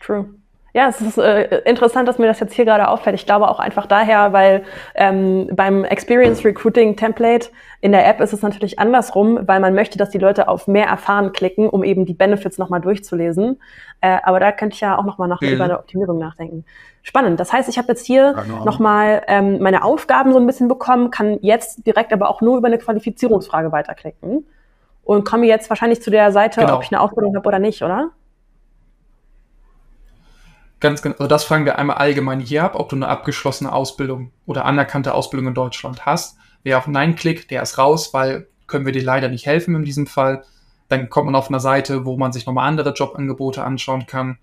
[0.01, 0.27] True.
[0.75, 3.17] Ja, es ist äh, interessant, dass mir das jetzt hier gerade auffällt.
[3.17, 4.65] Ich glaube auch einfach daher, weil
[4.95, 7.49] ähm, beim Experience Recruiting Template
[7.81, 10.87] in der App ist es natürlich andersrum, weil man möchte, dass die Leute auf mehr
[10.87, 13.61] erfahren klicken, um eben die Benefits nochmal durchzulesen.
[14.03, 16.65] Äh, aber da könnte ich ja auch nochmal nach, über eine Optimierung nachdenken.
[17.03, 17.41] Spannend.
[17.41, 21.39] Das heißt, ich habe jetzt hier nochmal ähm, meine Aufgaben so ein bisschen bekommen, kann
[21.41, 24.47] jetzt direkt aber auch nur über eine Qualifizierungsfrage weiterklicken
[25.09, 26.77] und komme jetzt wahrscheinlich zu der Seite, genau.
[26.77, 28.11] ob ich eine Ausbildung habe oder nicht, oder?
[30.81, 31.15] Ganz genau.
[31.15, 35.15] Also das fragen wir einmal allgemein hier ab, ob du eine abgeschlossene Ausbildung oder anerkannte
[35.15, 36.37] Ausbildung in Deutschland hast.
[36.63, 39.83] Wer auf Nein klickt, der ist raus, weil können wir dir leider nicht helfen in
[39.83, 40.45] diesem Fall.
[40.89, 44.37] Dann kommt man auf eine Seite, wo man sich nochmal andere Jobangebote anschauen kann.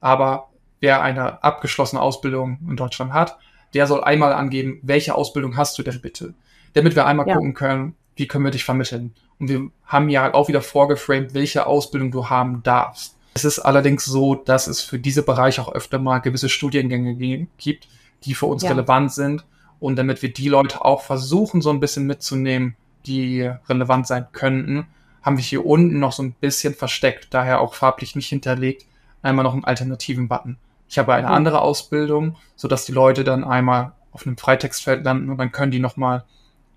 [0.00, 0.48] Aber
[0.80, 3.36] wer eine abgeschlossene Ausbildung in Deutschland hat,
[3.74, 6.32] der soll einmal angeben, welche Ausbildung hast du denn bitte?
[6.72, 7.34] Damit wir einmal ja.
[7.34, 9.14] gucken können, wie können wir dich vermitteln.
[9.38, 13.14] Und wir haben ja auch wieder vorgeframed, welche Ausbildung du haben darfst.
[13.34, 17.88] Es ist allerdings so, dass es für diese Bereiche auch öfter mal gewisse Studiengänge gibt,
[18.24, 18.70] die für uns ja.
[18.70, 19.44] relevant sind.
[19.78, 24.86] Und damit wir die Leute auch versuchen, so ein bisschen mitzunehmen, die relevant sein könnten,
[25.22, 28.86] haben wir hier unten noch so ein bisschen versteckt, daher auch farblich nicht hinterlegt,
[29.22, 30.56] einmal noch einen alternativen Button.
[30.88, 31.34] Ich habe eine mhm.
[31.34, 35.78] andere Ausbildung, sodass die Leute dann einmal auf einem Freitextfeld landen und dann können die
[35.78, 36.24] nochmal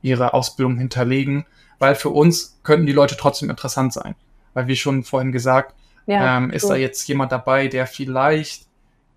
[0.02, 1.46] ihre Ausbildung hinterlegen,
[1.78, 4.16] weil für uns könnten die Leute trotzdem interessant sein.
[4.54, 5.76] Weil wie schon vorhin gesagt,
[6.06, 8.66] ja, ähm, ist da jetzt jemand dabei, der vielleicht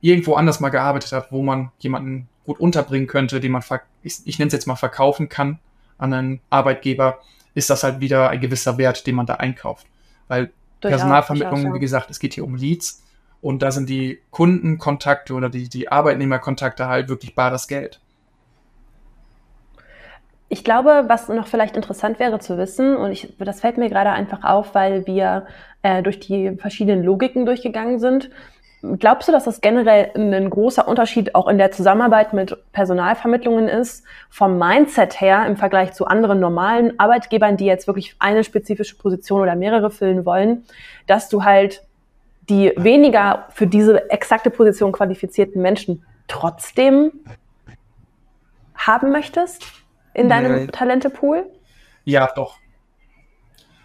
[0.00, 3.62] irgendwo anders mal gearbeitet hat, wo man jemanden gut unterbringen könnte, den man,
[4.02, 5.58] ich, ich nenne es jetzt mal verkaufen kann
[5.96, 7.20] an einen Arbeitgeber,
[7.54, 9.86] ist das halt wieder ein gewisser Wert, den man da einkauft.
[10.28, 13.02] Weil Durchaus, Personalvermittlung, wie gesagt, es geht hier um Leads
[13.40, 18.00] und da sind die Kundenkontakte oder die, die Arbeitnehmerkontakte halt wirklich bares Geld.
[20.52, 24.10] Ich glaube, was noch vielleicht interessant wäre zu wissen, und ich, das fällt mir gerade
[24.10, 25.46] einfach auf, weil wir
[25.80, 28.28] äh, durch die verschiedenen Logiken durchgegangen sind.
[28.98, 34.04] Glaubst du, dass das generell ein großer Unterschied auch in der Zusammenarbeit mit Personalvermittlungen ist,
[34.28, 39.40] vom Mindset her im Vergleich zu anderen normalen Arbeitgebern, die jetzt wirklich eine spezifische Position
[39.40, 40.64] oder mehrere füllen wollen,
[41.06, 41.82] dass du halt
[42.50, 47.10] die weniger für diese exakte Position qualifizierten Menschen trotzdem
[48.74, 49.81] haben möchtest
[50.14, 50.66] in deinem nee.
[50.66, 51.46] Talentepool?
[52.04, 52.56] Ja, doch.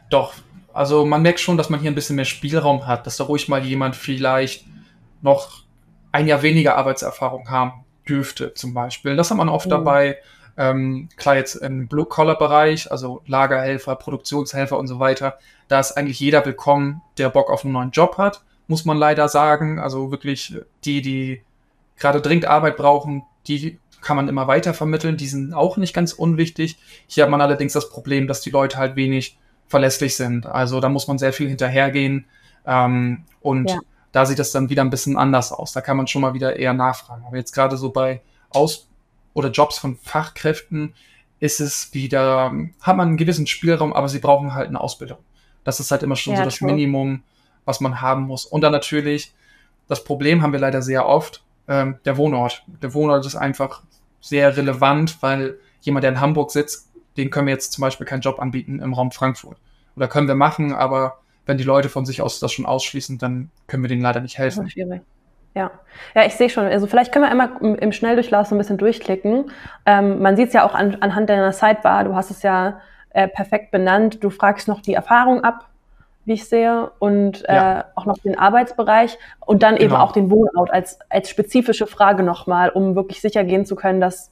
[0.09, 0.33] Doch.
[0.73, 3.47] Also man merkt schon, dass man hier ein bisschen mehr Spielraum hat, dass da ruhig
[3.47, 4.65] mal jemand vielleicht
[5.21, 5.63] noch
[6.11, 9.15] ein Jahr weniger Arbeitserfahrung haben dürfte, zum Beispiel.
[9.15, 9.71] Das hat man oft mhm.
[9.71, 10.17] dabei.
[10.55, 16.45] Ähm, klar, jetzt im Blue-Collar-Bereich, also Lagerhelfer, Produktionshelfer und so weiter, da ist eigentlich jeder
[16.45, 19.79] willkommen, der Bock auf einen neuen Job hat, muss man leider sagen.
[19.79, 21.41] Also wirklich die, die
[21.97, 25.17] gerade dringend Arbeit brauchen, die kann man immer weiter vermitteln.
[25.17, 26.77] Die sind auch nicht ganz unwichtig.
[27.07, 29.37] Hier hat man allerdings das Problem, dass die Leute halt wenig
[29.67, 30.45] verlässlich sind.
[30.45, 32.25] Also da muss man sehr viel hinterhergehen.
[32.65, 33.79] Ähm, und ja
[34.17, 35.73] da sieht das dann wieder ein bisschen anders aus.
[35.73, 37.23] Da kann man schon mal wieder eher nachfragen.
[37.27, 38.87] Aber jetzt gerade so bei Aus-
[39.35, 40.95] oder Jobs von Fachkräften
[41.39, 45.19] ist es wieder, hat man einen gewissen Spielraum, aber sie brauchen halt eine Ausbildung.
[45.63, 46.71] Das ist halt immer schon ja, so das true.
[46.71, 47.21] Minimum,
[47.63, 48.45] was man haben muss.
[48.45, 49.33] Und dann natürlich,
[49.87, 52.63] das Problem haben wir leider sehr oft, ähm, der Wohnort.
[52.81, 53.83] Der Wohnort ist einfach
[54.21, 58.21] sehr relevant, weil jemand, der in Hamburg sitzt, den können wir jetzt zum Beispiel keinen
[58.21, 59.57] Job anbieten im Raum Frankfurt.
[59.95, 63.49] Oder können wir machen, aber wenn die Leute von sich aus das schon ausschließen, dann
[63.67, 64.59] können wir denen leider nicht helfen.
[64.59, 65.01] Das ist schwierig.
[65.55, 65.71] Ja,
[66.13, 66.65] ja, ich sehe schon.
[66.65, 69.49] Also vielleicht können wir einmal im Schnelldurchlauf so ein bisschen durchklicken.
[69.87, 72.03] Ähm, man sieht es ja auch an, anhand deiner Sidebar.
[72.03, 74.23] Du hast es ja äh, perfekt benannt.
[74.23, 75.67] Du fragst noch die Erfahrung ab,
[76.27, 77.85] wie ich sehe, und äh, ja.
[77.95, 79.85] auch noch den Arbeitsbereich und dann genau.
[79.85, 84.01] eben auch den Wohnort als, als spezifische Frage nochmal, um wirklich sicher gehen zu können,
[84.01, 84.29] dass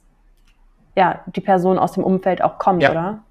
[0.94, 2.90] ja, die Person aus dem Umfeld auch kommt, ja.
[2.90, 3.22] oder?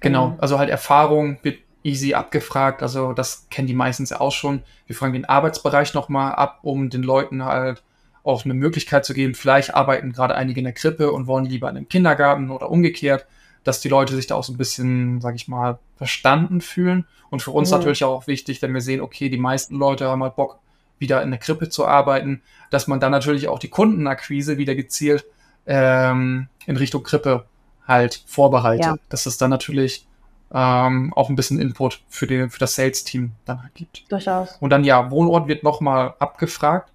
[0.00, 0.34] Genau, mhm.
[0.38, 4.62] also halt Erfahrung wird easy abgefragt, also das kennen die meistens auch schon.
[4.86, 7.82] Wir fragen den Arbeitsbereich nochmal ab, um den Leuten halt
[8.22, 9.34] auch eine Möglichkeit zu geben.
[9.34, 13.26] Vielleicht arbeiten gerade einige in der Krippe und wollen lieber in einem Kindergarten oder umgekehrt,
[13.64, 17.06] dass die Leute sich da auch so ein bisschen, sag ich mal, verstanden fühlen.
[17.30, 17.78] Und für uns mhm.
[17.78, 20.58] natürlich auch wichtig, wenn wir sehen, okay, die meisten Leute haben halt Bock,
[20.98, 25.24] wieder in der Krippe zu arbeiten, dass man dann natürlich auch die Kundenakquise wieder gezielt
[25.66, 27.46] ähm, in Richtung Krippe
[27.86, 28.84] halt vorbereitet.
[28.84, 28.96] Ja.
[29.08, 30.06] Dass es dann natürlich
[30.52, 34.10] ähm, auch ein bisschen Input für, den, für das Sales-Team dann halt gibt.
[34.10, 34.56] Durchaus.
[34.60, 36.90] Und dann ja, Wohnort wird nochmal abgefragt,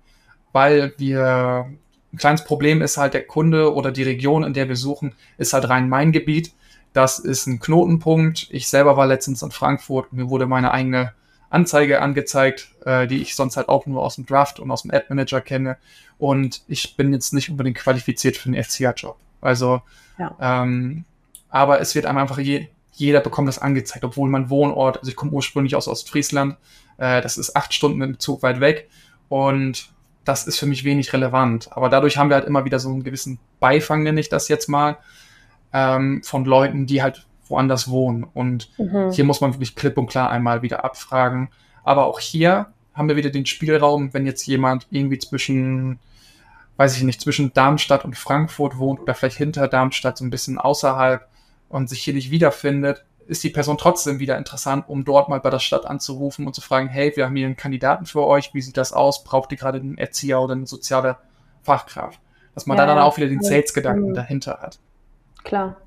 [0.53, 1.67] weil wir
[2.11, 5.53] ein kleines Problem ist halt der Kunde oder die Region, in der wir suchen, ist
[5.53, 6.53] halt Rhein-Main-Gebiet.
[6.93, 8.47] Das ist ein Knotenpunkt.
[8.49, 10.11] Ich selber war letztens in Frankfurt.
[10.11, 11.13] Mir wurde meine eigene
[11.49, 14.91] Anzeige angezeigt, äh, die ich sonst halt auch nur aus dem Draft und aus dem
[14.91, 15.77] Ad-Manager kenne.
[16.17, 19.17] Und ich bin jetzt nicht unbedingt qualifiziert für den FCA-Job.
[19.41, 19.81] Also
[20.17, 20.35] ja.
[20.39, 21.05] Ähm,
[21.49, 25.15] aber es wird einem einfach je, jeder bekommt das angezeigt, obwohl mein Wohnort, also ich
[25.15, 26.57] komme ursprünglich aus Ostfriesland,
[26.97, 28.89] äh, das ist acht Stunden mit dem Zug weit weg
[29.29, 29.89] und
[30.25, 31.69] das ist für mich wenig relevant.
[31.71, 34.67] Aber dadurch haben wir halt immer wieder so einen gewissen Beifang, nenne ich das jetzt
[34.67, 34.97] mal,
[35.73, 38.23] ähm, von Leuten, die halt woanders wohnen.
[38.23, 39.11] Und mhm.
[39.11, 41.49] hier muss man wirklich klipp und klar einmal wieder abfragen.
[41.83, 45.99] Aber auch hier haben wir wieder den Spielraum, wenn jetzt jemand irgendwie zwischen
[46.79, 50.57] weiß ich nicht, zwischen Darmstadt und Frankfurt wohnt oder vielleicht hinter Darmstadt so ein bisschen
[50.57, 51.27] außerhalb
[51.67, 55.49] und sich hier nicht wiederfindet, ist die Person trotzdem wieder interessant, um dort mal bei
[55.49, 58.61] der Stadt anzurufen und zu fragen, hey, wir haben hier einen Kandidaten für euch, wie
[58.61, 59.25] sieht das aus?
[59.25, 61.17] Braucht ihr gerade einen Erzieher oder eine soziale
[61.63, 62.21] Fachkraft?
[62.55, 64.79] Dass man ja, da dann auch wieder den Sales-Gedanken dahinter hat.
[65.43, 65.77] Klar.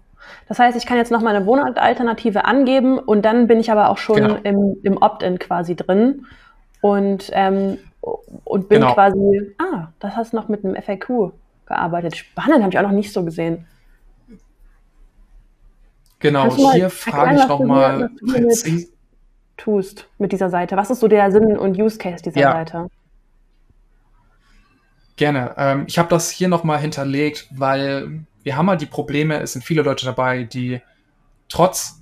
[0.48, 3.90] Das heißt, ich kann jetzt noch mal eine Wohnortalternative angeben und dann bin ich aber
[3.90, 4.36] auch schon genau.
[4.44, 6.26] im, im Opt-in quasi drin.
[6.80, 8.94] Und ähm, und bin genau.
[8.94, 11.32] quasi, ah, das hast du noch mit einem FAQ
[11.66, 12.16] gearbeitet.
[12.16, 13.66] Spannend, habe ich auch noch nicht so gesehen.
[16.18, 18.10] Genau, hier frage ich nochmal
[19.56, 20.76] tust mit dieser Seite.
[20.76, 22.52] Was ist so der Sinn und Use Case dieser ja.
[22.52, 22.88] Seite?
[25.16, 25.54] Gerne.
[25.56, 29.64] Ähm, ich habe das hier nochmal hinterlegt, weil wir haben halt die Probleme, es sind
[29.64, 30.80] viele Leute dabei, die
[31.48, 32.00] trotz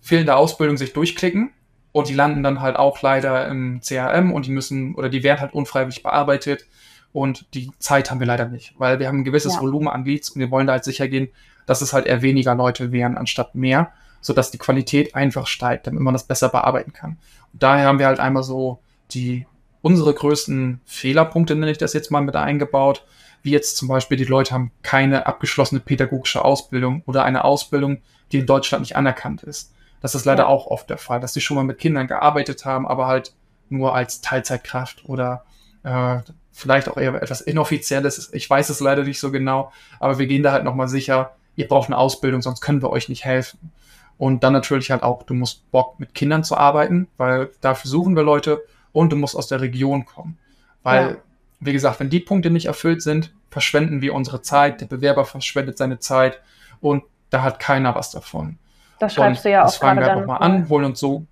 [0.00, 1.52] fehlender Ausbildung sich durchklicken
[1.92, 5.40] und die landen dann halt auch leider im CRM und die müssen oder die werden
[5.40, 6.66] halt unfreiwillig bearbeitet
[7.12, 9.60] Und die Zeit haben wir leider nicht, weil wir haben ein gewisses ja.
[9.60, 11.28] Volumen an Leads und wir wollen da halt sicher gehen,
[11.66, 16.00] dass es halt eher weniger Leute wären anstatt mehr, sodass die Qualität einfach steigt, damit
[16.00, 17.18] man das besser bearbeiten kann.
[17.52, 18.80] Und daher haben wir halt einmal so
[19.10, 19.46] die
[19.82, 23.04] unsere größten Fehlerpunkte, nenne ich das jetzt mal, mit eingebaut,
[23.42, 27.98] wie jetzt zum Beispiel die Leute haben keine abgeschlossene pädagogische Ausbildung oder eine Ausbildung,
[28.32, 29.72] die in Deutschland nicht anerkannt ist.
[30.00, 30.48] Das ist leider ja.
[30.48, 33.32] auch oft der Fall, dass sie schon mal mit Kindern gearbeitet haben, aber halt
[33.68, 35.44] nur als Teilzeitkraft oder
[35.84, 36.18] äh,
[36.52, 38.30] vielleicht auch eher etwas Inoffizielles.
[38.32, 41.68] Ich weiß es leider nicht so genau, aber wir gehen da halt nochmal sicher, ihr
[41.68, 43.72] braucht eine Ausbildung, sonst können wir euch nicht helfen.
[44.18, 48.16] Und dann natürlich halt auch, du musst Bock mit Kindern zu arbeiten, weil dafür suchen
[48.16, 48.62] wir Leute
[48.92, 50.38] und du musst aus der Region kommen.
[50.82, 51.16] Weil, ja.
[51.60, 55.76] Wie gesagt, wenn die Punkte nicht erfüllt sind, verschwenden wir unsere Zeit, der Bewerber verschwendet
[55.78, 56.40] seine Zeit
[56.80, 58.58] und da hat keiner was davon.
[58.98, 61.26] Das schreibst und du ja auch Das fangen wir halt nochmal an, holen uns so.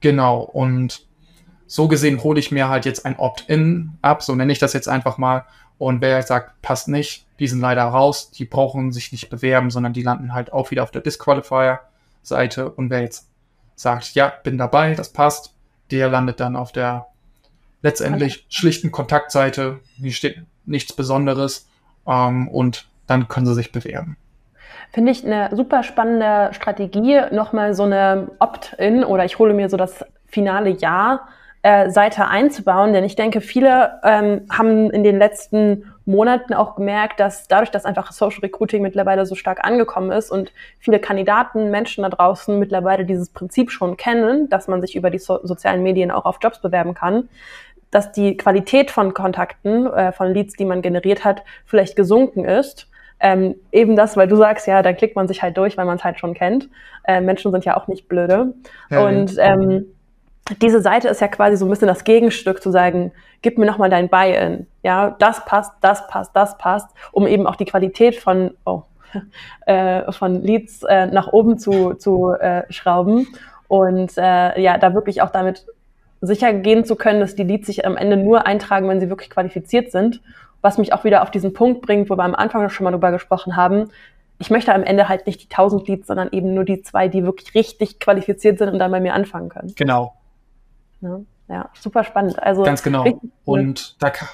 [0.00, 1.06] Genau, und
[1.66, 4.88] so gesehen hole ich mir halt jetzt ein Opt-in ab, so nenne ich das jetzt
[4.88, 5.44] einfach mal.
[5.78, 9.92] Und wer sagt, passt nicht, die sind leider raus, die brauchen sich nicht bewerben, sondern
[9.92, 12.70] die landen halt auch wieder auf der Disqualifier-Seite.
[12.70, 13.28] Und wer jetzt
[13.74, 15.54] sagt, ja, bin dabei, das passt,
[15.90, 17.06] der landet dann auf der
[17.86, 19.78] letztendlich schlichten Kontaktseite.
[19.96, 21.68] Hier steht nichts Besonderes
[22.06, 24.16] ähm, und dann können sie sich bewerben.
[24.92, 29.76] Finde ich eine super spannende Strategie, nochmal so eine Opt-in oder ich hole mir so
[29.76, 31.28] das finale Ja
[31.62, 37.18] äh, Seite einzubauen, denn ich denke, viele ähm, haben in den letzten Monaten auch gemerkt,
[37.18, 42.02] dass dadurch, dass einfach Social Recruiting mittlerweile so stark angekommen ist und viele Kandidaten, Menschen
[42.02, 46.12] da draußen mittlerweile dieses Prinzip schon kennen, dass man sich über die so sozialen Medien
[46.12, 47.28] auch auf Jobs bewerben kann,
[47.90, 52.88] dass die Qualität von Kontakten, äh, von Leads, die man generiert hat, vielleicht gesunken ist.
[53.18, 55.96] Ähm, eben das, weil du sagst, ja, da klickt man sich halt durch, weil man
[55.96, 56.68] es halt schon kennt.
[57.04, 58.52] Äh, Menschen sind ja auch nicht blöde.
[58.90, 59.86] Ja, und ähm,
[60.60, 63.12] diese Seite ist ja quasi so ein bisschen das Gegenstück zu sagen,
[63.42, 64.66] gib mir nochmal dein Buy-in.
[64.82, 68.82] Ja, das passt, das passt, das passt, um eben auch die Qualität von, oh,
[69.66, 73.26] äh, von Leads äh, nach oben zu, zu äh, schrauben
[73.68, 75.66] und äh, ja, da wirklich auch damit
[76.26, 79.30] sicher gehen zu können, dass die Leads sich am Ende nur eintragen, wenn sie wirklich
[79.30, 80.20] qualifiziert sind.
[80.62, 83.12] Was mich auch wieder auf diesen Punkt bringt, wo wir am Anfang schon mal drüber
[83.12, 83.90] gesprochen haben.
[84.38, 87.24] Ich möchte am Ende halt nicht die 1000 Leads, sondern eben nur die zwei, die
[87.24, 89.72] wirklich richtig qualifiziert sind und dann bei mir anfangen können.
[89.76, 90.12] Genau,
[91.00, 91.26] Ne?
[91.48, 92.42] Ja, super spannend.
[92.42, 93.20] Also Ganz genau.
[93.44, 94.28] Und da kann,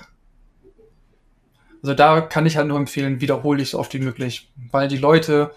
[1.83, 4.97] also da kann ich halt nur empfehlen, wiederhole ich so oft wie möglich, weil die
[4.97, 5.51] Leute,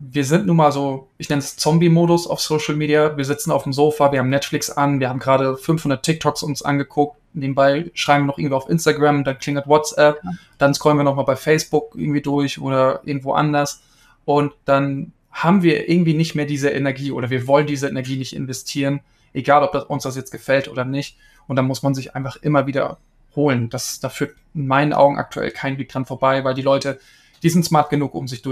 [0.00, 3.16] wir sind nun mal so, ich nenne es Zombie-Modus auf Social Media.
[3.16, 6.62] Wir sitzen auf dem Sofa, wir haben Netflix an, wir haben gerade 500 TikToks uns
[6.62, 7.16] angeguckt.
[7.32, 10.30] Nebenbei schreiben wir noch irgendwie auf Instagram, dann klingelt WhatsApp, ja.
[10.56, 13.82] dann scrollen wir nochmal bei Facebook irgendwie durch oder irgendwo anders.
[14.24, 18.34] Und dann haben wir irgendwie nicht mehr diese Energie oder wir wollen diese Energie nicht
[18.34, 19.00] investieren,
[19.32, 21.18] egal ob das, uns das jetzt gefällt oder nicht.
[21.48, 22.98] Und da muss man sich einfach immer wieder
[23.34, 23.68] holen.
[23.68, 27.00] Das, da führt in meinen Augen aktuell kein Weg dran vorbei, weil die Leute,
[27.42, 28.42] die sind smart genug, um sich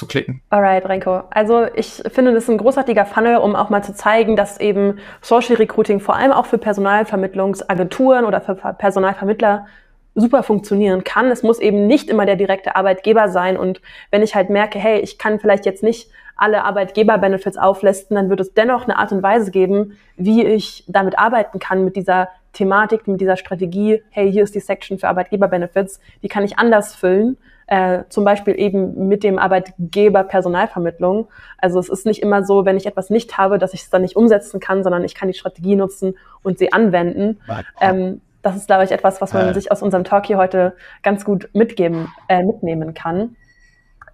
[0.00, 0.40] durchzuklicken.
[0.50, 1.22] Alright, Renko.
[1.30, 4.98] Also ich finde, das ist ein großartiger Funnel, um auch mal zu zeigen, dass eben
[5.20, 9.66] Social Recruiting vor allem auch für Personalvermittlungsagenturen oder für Personalvermittler
[10.14, 11.30] super funktionieren kann.
[11.30, 13.56] Es muss eben nicht immer der direkte Arbeitgeber sein.
[13.56, 13.80] Und
[14.10, 18.40] wenn ich halt merke, hey, ich kann vielleicht jetzt nicht alle Arbeitgeber-Benefits auflisten, dann wird
[18.40, 23.06] es dennoch eine Art und Weise geben, wie ich damit arbeiten kann mit dieser Thematik,
[23.06, 24.02] mit dieser Strategie.
[24.10, 26.00] Hey, hier ist die Section für Arbeitgeber-Benefits.
[26.22, 27.36] Die kann ich anders füllen.
[27.70, 31.28] Äh, zum Beispiel eben mit dem Arbeitgeber Personalvermittlung.
[31.56, 34.02] Also es ist nicht immer so, wenn ich etwas nicht habe, dass ich es dann
[34.02, 37.38] nicht umsetzen kann, sondern ich kann die Strategie nutzen und sie anwenden.
[37.80, 39.54] Ähm, das ist, glaube ich, etwas, was man äh.
[39.54, 43.36] sich aus unserem Talk hier heute ganz gut mitgeben, äh, mitnehmen kann.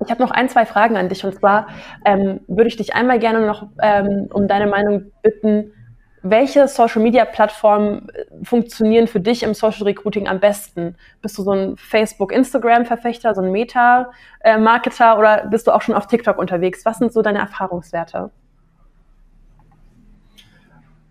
[0.05, 1.25] Ich habe noch ein, zwei Fragen an dich.
[1.25, 1.69] Und zwar
[2.05, 5.73] ähm, würde ich dich einmal gerne noch ähm, um deine Meinung bitten,
[6.31, 10.97] welche Social-Media-Plattformen äh, funktionieren für dich im Social Recruiting am besten?
[11.23, 16.07] Bist du so ein Facebook, Instagram-Verfechter, so ein Meta-Marketer oder bist du auch schon auf
[16.07, 16.85] TikTok unterwegs?
[16.85, 18.31] Was sind so deine Erfahrungswerte?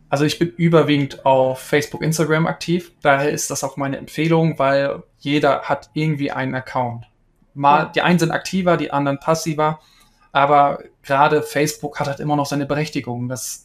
[0.09, 2.93] Also ich bin überwiegend auf Facebook, Instagram aktiv.
[3.01, 7.05] Daher ist das auch meine Empfehlung, weil jeder hat irgendwie einen Account.
[7.53, 9.79] Mal, die einen sind aktiver, die anderen passiver.
[10.31, 13.29] Aber gerade Facebook hat halt immer noch seine Berechtigung.
[13.29, 13.64] Das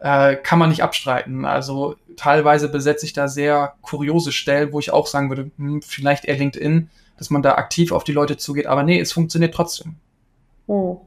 [0.00, 1.44] äh, kann man nicht abstreiten.
[1.44, 6.24] Also teilweise besetze ich da sehr kuriose Stellen, wo ich auch sagen würde, hm, vielleicht
[6.24, 8.66] eher LinkedIn, dass man da aktiv auf die Leute zugeht.
[8.66, 9.96] Aber nee, es funktioniert trotzdem.
[10.66, 11.02] Oh.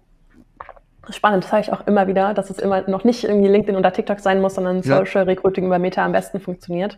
[1.10, 3.92] Spannend, das sage ich auch immer wieder, dass es immer noch nicht irgendwie LinkedIn oder
[3.92, 5.00] TikTok sein muss, sondern ja.
[5.00, 6.98] Social Recruiting über Meta am besten funktioniert.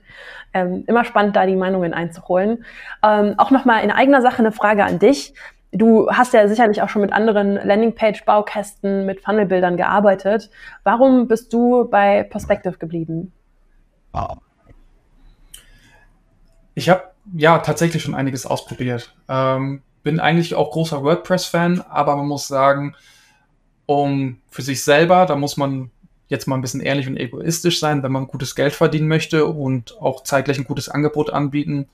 [0.54, 2.66] Ähm, immer spannend, da die Meinungen einzuholen.
[3.04, 5.34] Ähm, auch nochmal in eigener Sache eine Frage an dich.
[5.76, 10.50] Du hast ja sicherlich auch schon mit anderen Landingpage-Baukästen, mit Funnelbildern gearbeitet.
[10.84, 13.34] Warum bist du bei Perspective geblieben?
[14.14, 14.38] Wow.
[16.76, 17.04] Ich habe
[17.36, 19.14] ja tatsächlich schon einiges ausprobiert.
[19.28, 22.96] Ähm, bin eigentlich auch großer WordPress-Fan, aber man muss sagen,
[23.86, 25.92] um für sich selber, da muss man
[26.28, 30.00] jetzt mal ein bisschen ehrlich und egoistisch sein, wenn man gutes Geld verdienen möchte und
[30.02, 31.90] auch zeitgleich ein gutes Angebot anbieten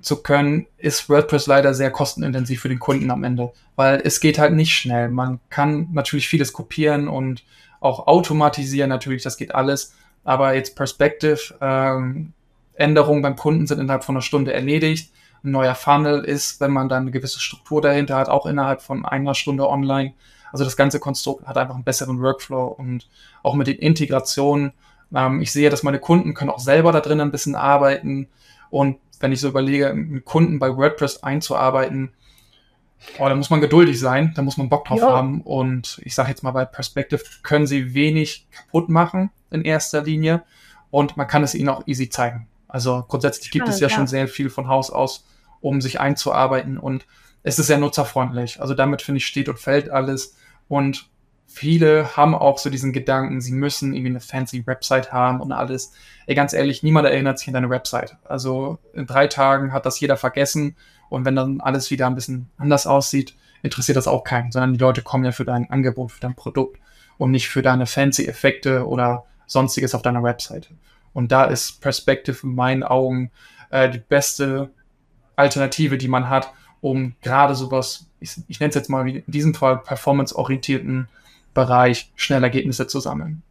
[0.00, 4.38] zu können, ist WordPress leider sehr kostenintensiv für den Kunden am Ende, weil es geht
[4.38, 5.08] halt nicht schnell.
[5.08, 7.44] Man kann natürlich vieles kopieren und
[7.80, 12.32] auch automatisieren, natürlich, das geht alles, aber jetzt Perspective, ähm,
[12.74, 15.12] Änderungen beim Kunden sind innerhalb von einer Stunde erledigt.
[15.44, 19.04] Ein neuer Funnel ist, wenn man dann eine gewisse Struktur dahinter hat, auch innerhalb von
[19.04, 20.14] einer Stunde online.
[20.50, 23.08] Also das ganze Konstrukt hat einfach einen besseren Workflow und
[23.42, 24.72] auch mit den Integrationen.
[25.14, 28.28] Ähm, ich sehe, dass meine Kunden können auch selber da drin ein bisschen arbeiten.
[28.70, 32.12] Und wenn ich so überlege, einen Kunden bei WordPress einzuarbeiten,
[33.18, 35.10] oh, da muss man geduldig sein, da muss man Bock drauf ja.
[35.10, 35.40] haben.
[35.42, 40.42] Und ich sage jetzt mal, bei Perspective können sie wenig kaputt machen in erster Linie.
[40.90, 42.46] Und man kann es ihnen auch easy zeigen.
[42.68, 45.26] Also grundsätzlich gibt es ja, ja, schon sehr viel von Haus aus,
[45.60, 47.06] um sich einzuarbeiten und
[47.44, 48.60] es ist sehr nutzerfreundlich.
[48.60, 50.36] Also damit finde ich steht und fällt alles
[50.66, 51.08] und
[51.54, 55.92] viele haben auch so diesen Gedanken, sie müssen irgendwie eine fancy Website haben und alles.
[56.26, 58.16] Ey, ganz ehrlich, niemand erinnert sich an deine Website.
[58.24, 60.74] Also in drei Tagen hat das jeder vergessen
[61.08, 64.80] und wenn dann alles wieder ein bisschen anders aussieht, interessiert das auch keinen, sondern die
[64.80, 66.80] Leute kommen ja für dein Angebot, für dein Produkt
[67.18, 70.70] und nicht für deine fancy Effekte oder sonstiges auf deiner Website.
[71.12, 73.30] Und da ist Perspective in meinen Augen
[73.70, 74.70] äh, die beste
[75.36, 79.30] Alternative, die man hat, um gerade sowas, ich, ich nenne es jetzt mal wie in
[79.30, 81.08] diesem Fall performance-orientierten
[81.54, 83.42] Bereich schnell Ergebnisse zu sammeln.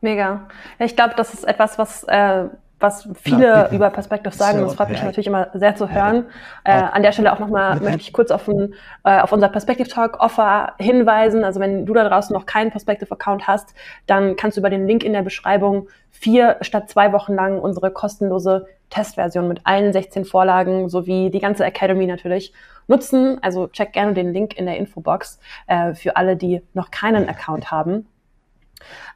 [0.00, 0.48] Mega.
[0.78, 2.46] Ja, ich glaube, das ist etwas, was äh,
[2.78, 4.58] was viele ja, über Perspective sagen.
[4.58, 5.06] So, das freut mich ja.
[5.06, 6.26] natürlich immer sehr zu hören.
[6.64, 8.74] Äh, an der Stelle auch nochmal möchte ich kurz auf, ein,
[9.04, 11.42] äh, auf unser Perspective Talk Offer hinweisen.
[11.42, 13.74] Also wenn du da draußen noch keinen Perspective Account hast,
[14.06, 17.90] dann kannst du über den Link in der Beschreibung vier statt zwei Wochen lang unsere
[17.90, 22.52] kostenlose Testversion mit allen 16 Vorlagen sowie die ganze Academy natürlich
[22.88, 23.38] nutzen.
[23.42, 27.70] Also check gerne den Link in der Infobox äh, für alle, die noch keinen Account
[27.70, 28.06] haben.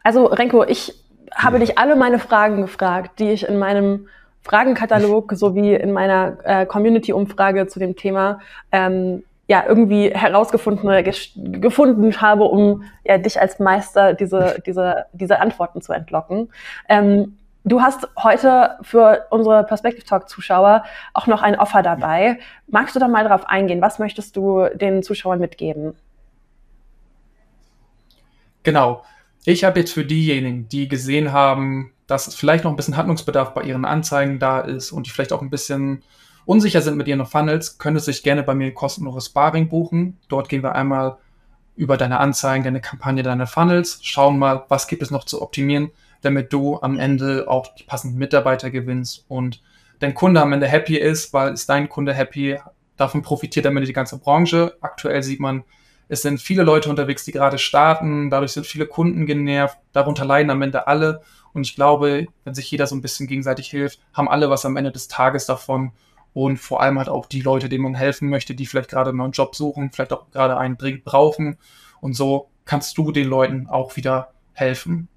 [0.03, 0.95] Also Renko, ich
[1.35, 4.09] habe dich alle meine Fragen gefragt, die ich in meinem
[4.43, 8.41] Fragenkatalog sowie in meiner äh, Community-Umfrage zu dem Thema
[8.73, 15.41] ähm, ja irgendwie herausgefunden oder gefunden habe, um ja dich als Meister diese diese diese
[15.41, 16.51] Antworten zu entlocken.
[16.89, 20.84] Ähm, du hast heute für unsere Perspective Talk Zuschauer
[21.14, 22.38] auch noch ein Offer dabei.
[22.68, 23.80] Magst du da mal drauf eingehen?
[23.80, 25.94] Was möchtest du den Zuschauern mitgeben?
[28.62, 29.04] Genau.
[29.44, 33.62] Ich habe jetzt für diejenigen, die gesehen haben, dass vielleicht noch ein bisschen Handlungsbedarf bei
[33.62, 36.02] ihren Anzeigen da ist und die vielleicht auch ein bisschen
[36.44, 40.18] unsicher sind mit ihren Funnels, könntest du dich gerne bei mir kostenloses Sparring buchen.
[40.28, 41.16] Dort gehen wir einmal
[41.76, 45.90] über deine Anzeigen, deine Kampagne, deine Funnels, schauen mal, was gibt es noch zu optimieren,
[46.23, 49.62] damit du am Ende auch die passenden Mitarbeiter gewinnst und
[49.99, 52.59] dein Kunde am Ende happy ist, weil ist dein Kunde happy,
[52.97, 54.77] davon profitiert am Ende die ganze Branche.
[54.81, 55.64] Aktuell sieht man,
[56.09, 58.31] es sind viele Leute unterwegs, die gerade starten.
[58.31, 59.79] Dadurch sind viele Kunden genervt.
[59.93, 61.23] Darunter leiden am Ende alle.
[61.53, 64.77] Und ich glaube, wenn sich jeder so ein bisschen gegenseitig hilft, haben alle was am
[64.77, 65.93] Ende des Tages davon.
[66.33, 69.31] Und vor allem halt auch die Leute, denen man helfen möchte, die vielleicht gerade einen
[69.31, 71.59] Job suchen, vielleicht auch gerade einen brauchen.
[72.01, 75.09] Und so kannst du den Leuten auch wieder helfen.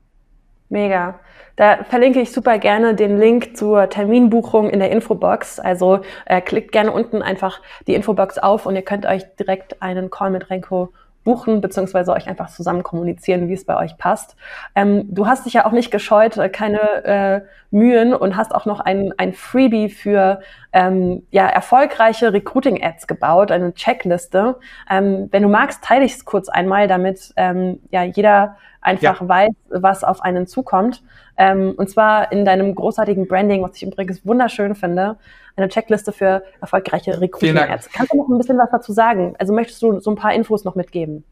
[0.69, 1.19] Mega.
[1.55, 5.59] Da verlinke ich super gerne den Link zur Terminbuchung in der Infobox.
[5.59, 10.09] Also äh, klickt gerne unten einfach die Infobox auf und ihr könnt euch direkt einen
[10.09, 10.91] Call mit Renko
[11.23, 14.35] buchen, beziehungsweise euch einfach zusammen kommunizieren, wie es bei euch passt.
[14.75, 18.65] Ähm, du hast dich ja auch nicht gescheut, äh, keine äh, Mühen und hast auch
[18.65, 20.41] noch ein, ein Freebie für
[20.73, 24.57] ähm, ja, erfolgreiche Recruiting-Ads gebaut, eine Checkliste.
[24.89, 29.27] Ähm, wenn du magst, teile ich es kurz einmal, damit ähm, ja, jeder einfach ja.
[29.27, 31.03] weiß, was auf einen zukommt.
[31.37, 35.17] Ähm, und zwar in deinem großartigen Branding, was ich übrigens wunderschön finde,
[35.55, 37.89] eine Checkliste für erfolgreiche Recruiting-Ads.
[37.91, 39.35] Kannst du noch ein bisschen was dazu sagen?
[39.39, 41.23] Also möchtest du so ein paar Infos noch mitgeben?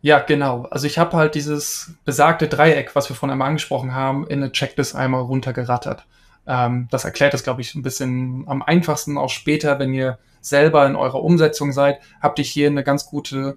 [0.00, 0.66] Ja, genau.
[0.70, 4.50] Also ich habe halt dieses besagte Dreieck, was wir vorhin einmal angesprochen haben, in eine
[4.50, 6.06] Checklist einmal runtergerattert.
[6.46, 10.86] Ähm, das erklärt es, glaube ich, ein bisschen am einfachsten auch später, wenn ihr selber
[10.86, 13.56] in eurer Umsetzung seid, habt ihr hier eine ganz gute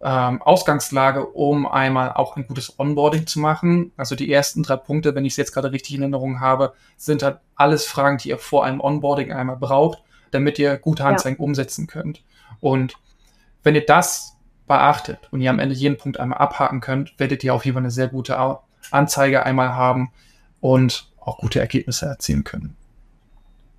[0.00, 3.92] ähm, Ausgangslage, um einmal auch ein gutes Onboarding zu machen.
[3.96, 7.22] Also die ersten drei Punkte, wenn ich es jetzt gerade richtig in Erinnerung habe, sind
[7.22, 11.44] halt alles Fragen, die ihr vor einem Onboarding einmal braucht, damit ihr gute Anzeigen ja.
[11.44, 12.22] umsetzen könnt.
[12.60, 12.94] Und
[13.62, 14.36] wenn ihr das
[14.66, 17.82] beachtet und ihr am Ende jeden Punkt einmal abhaken könnt, werdet ihr auf jeden Fall
[17.82, 18.38] eine sehr gute
[18.90, 20.12] Anzeige einmal haben
[20.60, 22.77] und auch gute Ergebnisse erzielen können.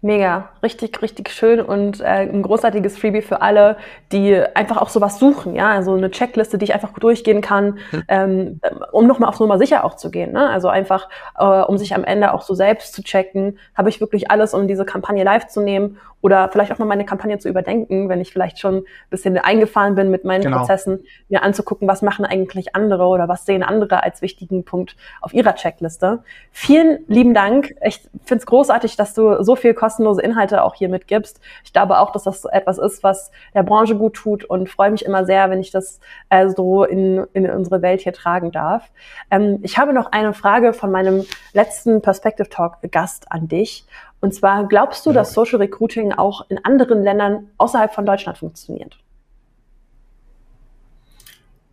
[0.01, 3.75] Mega, richtig, richtig schön und äh, ein großartiges Freebie für alle,
[4.13, 8.03] die einfach auch sowas suchen, ja, also eine Checkliste, die ich einfach durchgehen kann, hm.
[8.07, 8.61] ähm,
[8.93, 10.47] um nochmal auf Nummer sicher auch zu gehen, ne?
[10.47, 14.31] also einfach, äh, um sich am Ende auch so selbst zu checken, habe ich wirklich
[14.31, 18.09] alles, um diese Kampagne live zu nehmen oder vielleicht auch mal meine Kampagne zu überdenken,
[18.09, 20.59] wenn ich vielleicht schon ein bisschen eingefahren bin mit meinen genau.
[20.59, 25.33] Prozessen, mir anzugucken, was machen eigentlich andere oder was sehen andere als wichtigen Punkt auf
[25.33, 26.23] ihrer Checkliste.
[26.51, 27.75] Vielen lieben Dank.
[27.83, 31.39] Ich finde es großartig, dass du so viel kostenlose Inhalte auch hier mitgibst.
[31.63, 35.05] Ich glaube auch, dass das etwas ist, was der Branche gut tut und freue mich
[35.05, 35.99] immer sehr, wenn ich das
[36.29, 38.89] äh, so in, in unsere Welt hier tragen darf.
[39.31, 43.85] Ähm, ich habe noch eine Frage von meinem letzten Perspective Talk Gast an dich.
[44.21, 45.15] Und zwar glaubst du, ja.
[45.15, 48.97] dass Social Recruiting auch in anderen Ländern außerhalb von Deutschland funktioniert?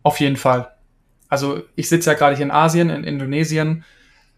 [0.03, 0.71] Auf jeden Fall.
[1.29, 3.85] Also ich sitze ja gerade hier in Asien, in Indonesien.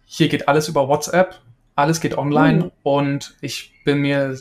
[0.07, 1.41] Hier geht alles über WhatsApp,
[1.75, 2.71] alles geht online mhm.
[2.83, 4.39] und ich bin mir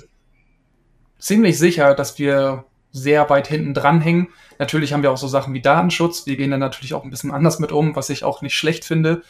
[1.19, 4.29] ziemlich sicher, dass wir sehr weit hinten dran hängen.
[4.59, 6.25] Natürlich haben wir auch so Sachen wie Datenschutz.
[6.25, 8.85] Wir gehen dann natürlich auch ein bisschen anders mit um, was ich auch nicht schlecht
[8.85, 9.23] finde.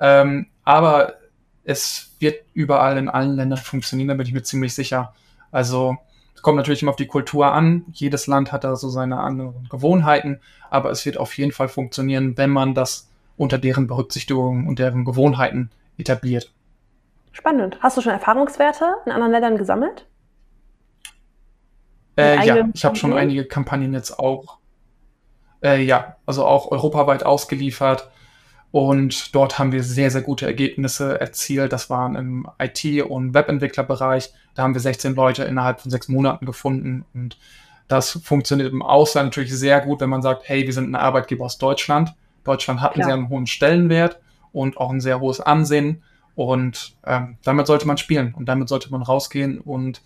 [0.00, 1.14] Ähm, aber
[1.64, 5.14] es wird überall in allen Ländern funktionieren, da bin ich mir ziemlich sicher.
[5.50, 5.96] Also
[6.34, 7.84] es kommt natürlich immer auf die Kultur an.
[7.92, 10.40] Jedes Land hat da so seine anderen Gewohnheiten,
[10.70, 15.04] aber es wird auf jeden Fall funktionieren, wenn man das unter deren Berücksichtigung und deren
[15.04, 16.52] Gewohnheiten etabliert.
[17.32, 17.78] Spannend.
[17.80, 20.06] Hast du schon Erfahrungswerte in anderen Ländern gesammelt?
[22.16, 24.58] Äh, ja, ich habe schon einige Kampagnen jetzt auch,
[25.62, 28.10] äh, ja, also auch europaweit ausgeliefert.
[28.72, 31.74] Und dort haben wir sehr, sehr gute Ergebnisse erzielt.
[31.74, 34.32] Das waren im IT- und Webentwicklerbereich.
[34.54, 37.04] Da haben wir 16 Leute innerhalb von sechs Monaten gefunden.
[37.12, 37.38] Und
[37.86, 41.44] das funktioniert im Ausland natürlich sehr gut, wenn man sagt, hey, wir sind ein Arbeitgeber
[41.44, 42.14] aus Deutschland.
[42.44, 43.08] Deutschland hat Klar.
[43.08, 44.18] einen sehr hohen Stellenwert
[44.52, 46.02] und auch ein sehr hohes Ansehen.
[46.34, 49.60] Und ähm, damit sollte man spielen und damit sollte man rausgehen.
[49.60, 50.00] Und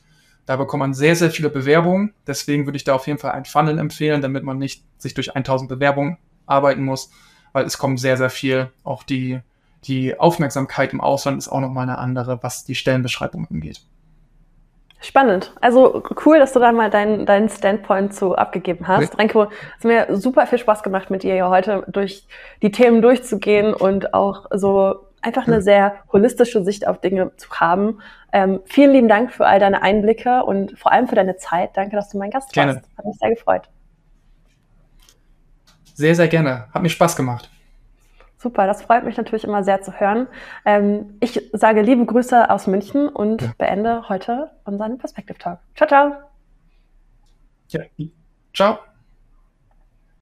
[0.45, 2.15] da bekommt man sehr, sehr viele Bewerbungen.
[2.27, 5.37] Deswegen würde ich da auf jeden Fall ein Funnel empfehlen, damit man nicht sich durch
[5.37, 7.11] 1000 Bewerbungen arbeiten muss
[7.57, 8.69] weil es kommt sehr, sehr viel.
[8.85, 9.41] Auch die,
[9.85, 13.81] die Aufmerksamkeit im Ausland ist auch nochmal eine andere, was die Stellenbeschreibung angeht.
[15.01, 15.55] Spannend.
[15.63, 19.15] Also cool, dass du da mal deinen, deinen Standpoint zu abgegeben hast.
[19.15, 19.19] Ja.
[19.19, 22.27] Renko, es hat mir super viel Spaß gemacht, mit dir ja heute durch
[22.61, 28.03] die Themen durchzugehen und auch so einfach eine sehr holistische Sicht auf Dinge zu haben.
[28.35, 31.71] Ähm, vielen lieben Dank für all deine Einblicke und vor allem für deine Zeit.
[31.75, 32.75] Danke, dass du mein Gast Gerne.
[32.75, 32.99] warst.
[32.99, 33.63] Hat mich sehr gefreut.
[35.97, 36.69] Sehr, sehr gerne.
[36.73, 37.51] Hat mir Spaß gemacht.
[38.37, 40.29] Super, das freut mich natürlich immer sehr zu hören.
[40.67, 43.53] Ähm, ich sage liebe Grüße aus München und ja.
[43.57, 45.59] beende heute unseren Perspective Talk.
[45.75, 46.13] Ciao, ciao.
[47.69, 47.81] Ja.
[48.53, 48.79] Ciao.